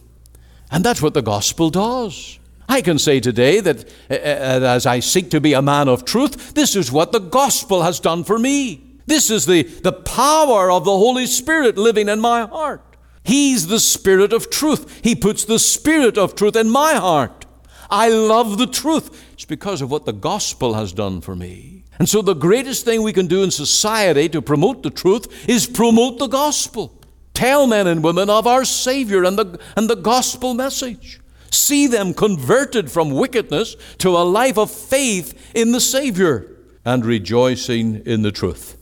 And 0.71 0.85
that's 0.85 1.03
what 1.03 1.15
the 1.15 1.23
gospel 1.23 1.71
does. 1.71 2.39
I 2.69 2.83
can 2.83 2.99
say 2.99 3.19
today 3.19 3.61
that 3.61 3.89
uh, 4.11 4.15
as 4.15 4.85
I 4.85 5.01
seek 5.01 5.31
to 5.31 5.41
be 5.41 5.55
a 5.55 5.63
man 5.63 5.89
of 5.89 6.05
truth, 6.05 6.55
this 6.55 6.77
is 6.77 6.93
what 6.93 7.13
the 7.13 7.19
gospel 7.19 7.83
has 7.83 7.99
done 7.99 8.25
for 8.25 8.39
me. 8.39 8.85
This 9.07 9.31
is 9.31 9.47
the, 9.47 9.63
the 9.63 9.93
power 9.93 10.71
of 10.71 10.85
the 10.85 10.91
Holy 10.91 11.27
Spirit 11.27 11.79
living 11.79 12.11
in 12.11 12.21
my 12.21 12.43
heart. 12.43 12.83
He's 13.25 13.69
the 13.69 13.81
Spirit 13.81 14.35
of 14.35 14.51
truth. 14.51 15.01
He 15.03 15.15
puts 15.15 15.45
the 15.45 15.59
Spirit 15.59 16.19
of 16.19 16.35
truth 16.35 16.57
in 16.57 16.69
my 16.69 16.95
heart. 16.95 17.47
I 17.91 18.11
love 18.11 18.59
the 18.59 18.67
truth. 18.67 19.33
It's 19.33 19.47
because 19.47 19.81
of 19.81 19.91
what 19.91 20.05
the 20.05 20.13
gospel 20.13 20.75
has 20.75 20.93
done 20.93 21.23
for 21.23 21.35
me. 21.35 21.85
And 21.99 22.09
so, 22.09 22.23
the 22.23 22.35
greatest 22.35 22.85
thing 22.85 23.03
we 23.03 23.13
can 23.13 23.27
do 23.27 23.43
in 23.43 23.51
society 23.51 24.29
to 24.29 24.43
promote 24.43 24.83
the 24.83 24.91
truth 24.91 25.49
is 25.49 25.67
promote 25.67 26.19
the 26.19 26.27
gospel. 26.27 26.95
Tell 27.35 27.67
men 27.67 27.87
and 27.87 28.05
women 28.05 28.31
of 28.31 28.47
our 28.47 28.65
Savior 28.65 29.25
and 29.25 29.39
the, 29.39 29.59
and 29.77 29.89
the 29.89 29.97
gospel 29.97 30.55
message. 30.55 31.21
See 31.51 31.87
them 31.87 32.15
converted 32.15 32.91
from 32.91 33.11
wickedness 33.11 33.77
to 33.99 34.11
a 34.11 34.25
life 34.25 34.59
of 34.59 34.71
faith 34.71 35.53
in 35.55 35.73
the 35.73 35.81
Savior 35.81 36.57
and 36.85 37.05
rejoicing 37.05 38.05
in 38.07 38.23
the 38.23 38.33
truth. 38.33 38.77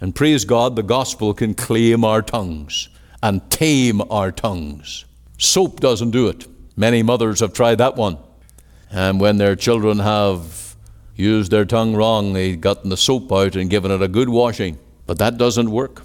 And 0.00 0.14
praise 0.14 0.44
God, 0.44 0.76
the 0.76 0.82
gospel 0.82 1.32
can 1.34 1.54
claim 1.54 2.04
our 2.04 2.22
tongues 2.22 2.88
and 3.22 3.50
tame 3.50 4.02
our 4.10 4.30
tongues. 4.30 5.04
Soap 5.38 5.80
doesn't 5.80 6.10
do 6.10 6.28
it. 6.28 6.46
Many 6.76 7.02
mothers 7.02 7.40
have 7.40 7.52
tried 7.52 7.78
that 7.78 7.96
one. 7.96 8.18
And 8.90 9.20
when 9.20 9.38
their 9.38 9.56
children 9.56 9.98
have 9.98 10.76
used 11.16 11.50
their 11.50 11.64
tongue 11.64 11.96
wrong, 11.96 12.32
they've 12.34 12.60
gotten 12.60 12.90
the 12.90 12.96
soap 12.96 13.32
out 13.32 13.56
and 13.56 13.70
given 13.70 13.90
it 13.90 14.02
a 14.02 14.08
good 14.08 14.28
washing. 14.28 14.78
But 15.06 15.18
that 15.18 15.38
doesn't 15.38 15.70
work 15.70 16.02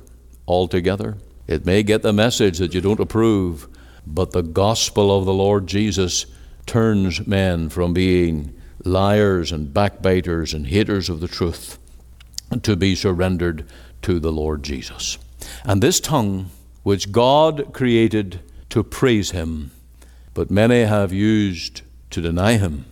altogether. 0.48 1.18
It 1.48 1.66
may 1.66 1.84
get 1.84 2.02
the 2.02 2.14
message 2.14 2.60
that 2.60 2.74
you 2.74 2.82
don't 2.82 3.00
approve, 3.00 3.68
but 4.06 4.32
the 4.32 4.44
gospel 4.44 5.18
of 5.18 5.26
the 5.26 5.34
Lord 5.34 5.68
Jesus 5.68 6.26
turns 6.66 7.26
men 7.28 7.70
from 7.70 7.94
being 7.94 8.54
liars 8.84 9.52
and 9.52 9.74
backbiters 9.74 10.54
and 10.54 10.68
haters 10.68 11.10
of 11.10 11.20
the 11.20 11.28
truth 11.28 11.78
to 12.64 12.76
be 12.76 12.96
surrendered 12.96 13.66
to 14.02 14.20
the 14.20 14.32
Lord 14.32 14.64
Jesus. 14.64 15.18
And 15.64 15.82
this 15.82 16.00
tongue, 16.00 16.50
which 16.84 17.12
God 17.12 17.74
created 17.74 18.40
to 18.70 18.84
praise 18.84 19.32
Him, 19.32 19.72
but 20.34 20.50
many 20.50 20.84
have 20.84 21.14
used 21.14 21.82
to 22.12 22.22
deny 22.22 22.58
Him, 22.58 22.86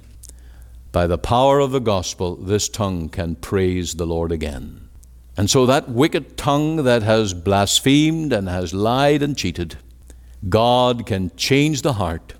by 0.91 1.07
the 1.07 1.17
power 1.17 1.59
of 1.59 1.71
the 1.71 1.79
gospel, 1.79 2.35
this 2.35 2.67
tongue 2.67 3.09
can 3.09 3.35
praise 3.35 3.95
the 3.95 4.07
Lord 4.07 4.31
again. 4.31 4.89
And 5.37 5.49
so 5.49 5.65
that 5.67 5.89
wicked 5.89 6.35
tongue 6.35 6.83
that 6.83 7.03
has 7.03 7.33
blasphemed 7.33 8.33
and 8.33 8.49
has 8.49 8.73
lied 8.73 9.21
and 9.21 9.37
cheated, 9.37 9.77
God 10.47 11.05
can 11.05 11.35
change 11.35 11.81
the 11.81 11.93
heart, 11.93 12.35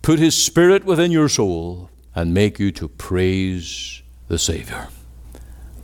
put 0.00 0.18
His 0.18 0.40
Spirit 0.40 0.84
within 0.84 1.12
your 1.12 1.28
soul, 1.28 1.90
and 2.14 2.32
make 2.32 2.58
you 2.58 2.72
to 2.72 2.88
praise 2.88 4.02
the 4.28 4.38
Savior. 4.38 4.88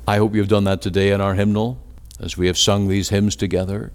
I 0.08 0.16
hope 0.16 0.34
you've 0.34 0.48
done 0.48 0.64
that 0.64 0.80
today 0.80 1.10
in 1.10 1.20
our 1.20 1.34
hymnal 1.34 1.78
as 2.18 2.36
we 2.36 2.46
have 2.46 2.56
sung 2.56 2.88
these 2.88 3.10
hymns 3.10 3.36
together. 3.36 3.92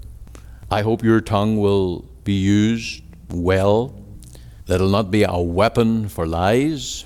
I 0.70 0.82
hope 0.82 1.04
your 1.04 1.22
tongue 1.22 1.58
will 1.58 2.06
be 2.24 2.34
used 2.34 3.04
well, 3.30 4.00
that 4.66 4.76
it'll 4.76 4.90
not 4.90 5.12
be 5.12 5.24
a 5.24 5.38
weapon 5.38 6.10
for 6.10 6.28
lies, 6.28 7.06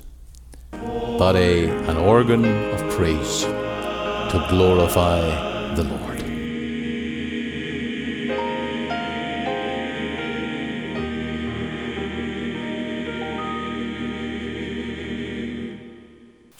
but 0.70 1.36
a, 1.36 1.68
an 1.68 1.96
organ 1.96 2.44
of 2.44 2.94
praise 2.94 3.42
to 3.42 4.46
glorify 4.48 5.74
the 5.74 5.84
Lord. 5.84 6.09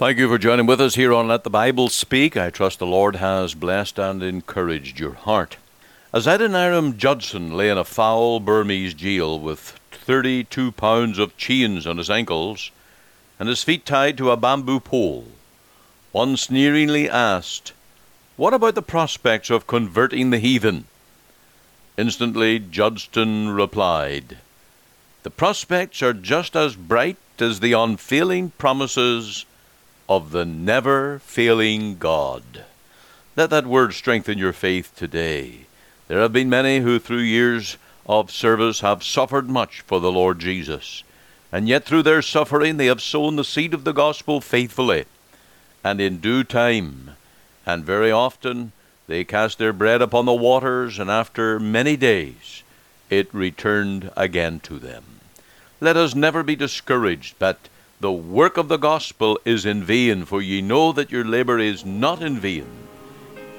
Thank 0.00 0.16
you 0.16 0.28
for 0.28 0.38
joining 0.38 0.64
with 0.64 0.80
us 0.80 0.94
here 0.94 1.12
on 1.12 1.28
Let 1.28 1.44
the 1.44 1.50
Bible 1.50 1.90
Speak. 1.90 2.34
I 2.34 2.48
trust 2.48 2.78
the 2.78 2.86
Lord 2.86 3.16
has 3.16 3.52
blessed 3.52 3.98
and 3.98 4.22
encouraged 4.22 4.98
your 4.98 5.12
heart. 5.12 5.58
As 6.10 6.26
Adoniram 6.26 6.96
Judson 6.96 7.52
lay 7.54 7.68
in 7.68 7.76
a 7.76 7.84
foul 7.84 8.40
Burmese 8.40 8.94
jail 8.94 9.38
with 9.38 9.78
32 9.90 10.72
pounds 10.72 11.18
of 11.18 11.36
chains 11.36 11.86
on 11.86 11.98
his 11.98 12.08
ankles 12.08 12.70
and 13.38 13.46
his 13.46 13.62
feet 13.62 13.84
tied 13.84 14.16
to 14.16 14.30
a 14.30 14.38
bamboo 14.38 14.80
pole, 14.80 15.26
one 16.12 16.38
sneeringly 16.38 17.06
asked, 17.06 17.74
What 18.38 18.54
about 18.54 18.76
the 18.76 18.80
prospects 18.80 19.50
of 19.50 19.66
converting 19.66 20.30
the 20.30 20.38
heathen? 20.38 20.86
Instantly 21.98 22.58
Judson 22.58 23.50
replied, 23.50 24.38
The 25.24 25.30
prospects 25.30 26.00
are 26.00 26.14
just 26.14 26.56
as 26.56 26.74
bright 26.74 27.18
as 27.38 27.60
the 27.60 27.74
unfailing 27.74 28.52
promises 28.56 29.44
of 30.10 30.32
the 30.32 30.44
never 30.44 31.20
failing 31.20 31.96
God. 31.96 32.64
Let 33.36 33.50
that 33.50 33.64
word 33.64 33.94
strengthen 33.94 34.38
your 34.38 34.52
faith 34.52 34.92
today. 34.96 35.66
There 36.08 36.18
have 36.18 36.32
been 36.32 36.50
many 36.50 36.80
who, 36.80 36.98
through 36.98 37.18
years 37.18 37.78
of 38.06 38.32
service, 38.32 38.80
have 38.80 39.04
suffered 39.04 39.48
much 39.48 39.82
for 39.82 40.00
the 40.00 40.10
Lord 40.10 40.40
Jesus, 40.40 41.04
and 41.52 41.68
yet 41.68 41.84
through 41.84 42.02
their 42.02 42.22
suffering 42.22 42.76
they 42.76 42.86
have 42.86 43.00
sown 43.00 43.36
the 43.36 43.44
seed 43.44 43.72
of 43.72 43.84
the 43.84 43.92
gospel 43.92 44.40
faithfully, 44.40 45.04
and 45.84 46.00
in 46.00 46.18
due 46.18 46.42
time, 46.42 47.10
and 47.64 47.84
very 47.84 48.10
often, 48.10 48.72
they 49.06 49.22
cast 49.22 49.58
their 49.58 49.72
bread 49.72 50.02
upon 50.02 50.26
the 50.26 50.32
waters, 50.32 50.98
and 50.98 51.08
after 51.08 51.60
many 51.60 51.96
days 51.96 52.64
it 53.10 53.32
returned 53.32 54.10
again 54.16 54.58
to 54.60 54.80
them. 54.80 55.04
Let 55.80 55.96
us 55.96 56.16
never 56.16 56.42
be 56.42 56.56
discouraged, 56.56 57.36
but 57.38 57.68
the 58.00 58.10
work 58.10 58.56
of 58.56 58.68
the 58.68 58.78
gospel 58.78 59.38
is 59.44 59.66
in 59.66 59.84
vain, 59.84 60.24
for 60.24 60.40
ye 60.40 60.62
know 60.62 60.90
that 60.92 61.12
your 61.12 61.24
labor 61.24 61.58
is 61.58 61.84
not 61.84 62.22
in 62.22 62.40
vain 62.40 62.66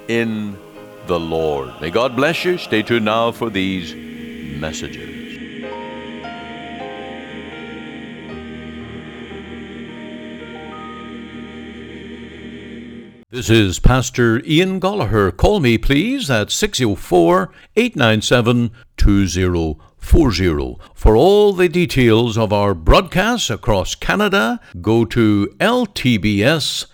in 0.08 0.58
the 1.06 1.20
Lord. 1.20 1.80
May 1.80 1.92
God 1.92 2.16
bless 2.16 2.44
you. 2.44 2.58
Stay 2.58 2.82
tuned 2.82 3.06
now 3.06 3.32
for 3.32 3.52
these 3.52 3.94
messages. 4.60 5.20
This 13.30 13.50
is 13.50 13.80
Pastor 13.80 14.44
Ian 14.44 14.82
Goligher. 14.82 15.36
Call 15.36 15.62
me, 15.62 15.78
please, 15.78 16.30
at 16.30 16.52
604 16.52 17.54
897 17.78 18.72
40. 20.02 20.76
For 20.94 21.16
all 21.16 21.54
the 21.54 21.70
details 21.70 22.38
of 22.38 22.52
our 22.52 22.74
broadcasts 22.74 23.50
across 23.50 23.96
Canada, 23.96 24.60
go 24.82 25.06
to 25.06 25.48
ltbs.ca. 25.60 26.88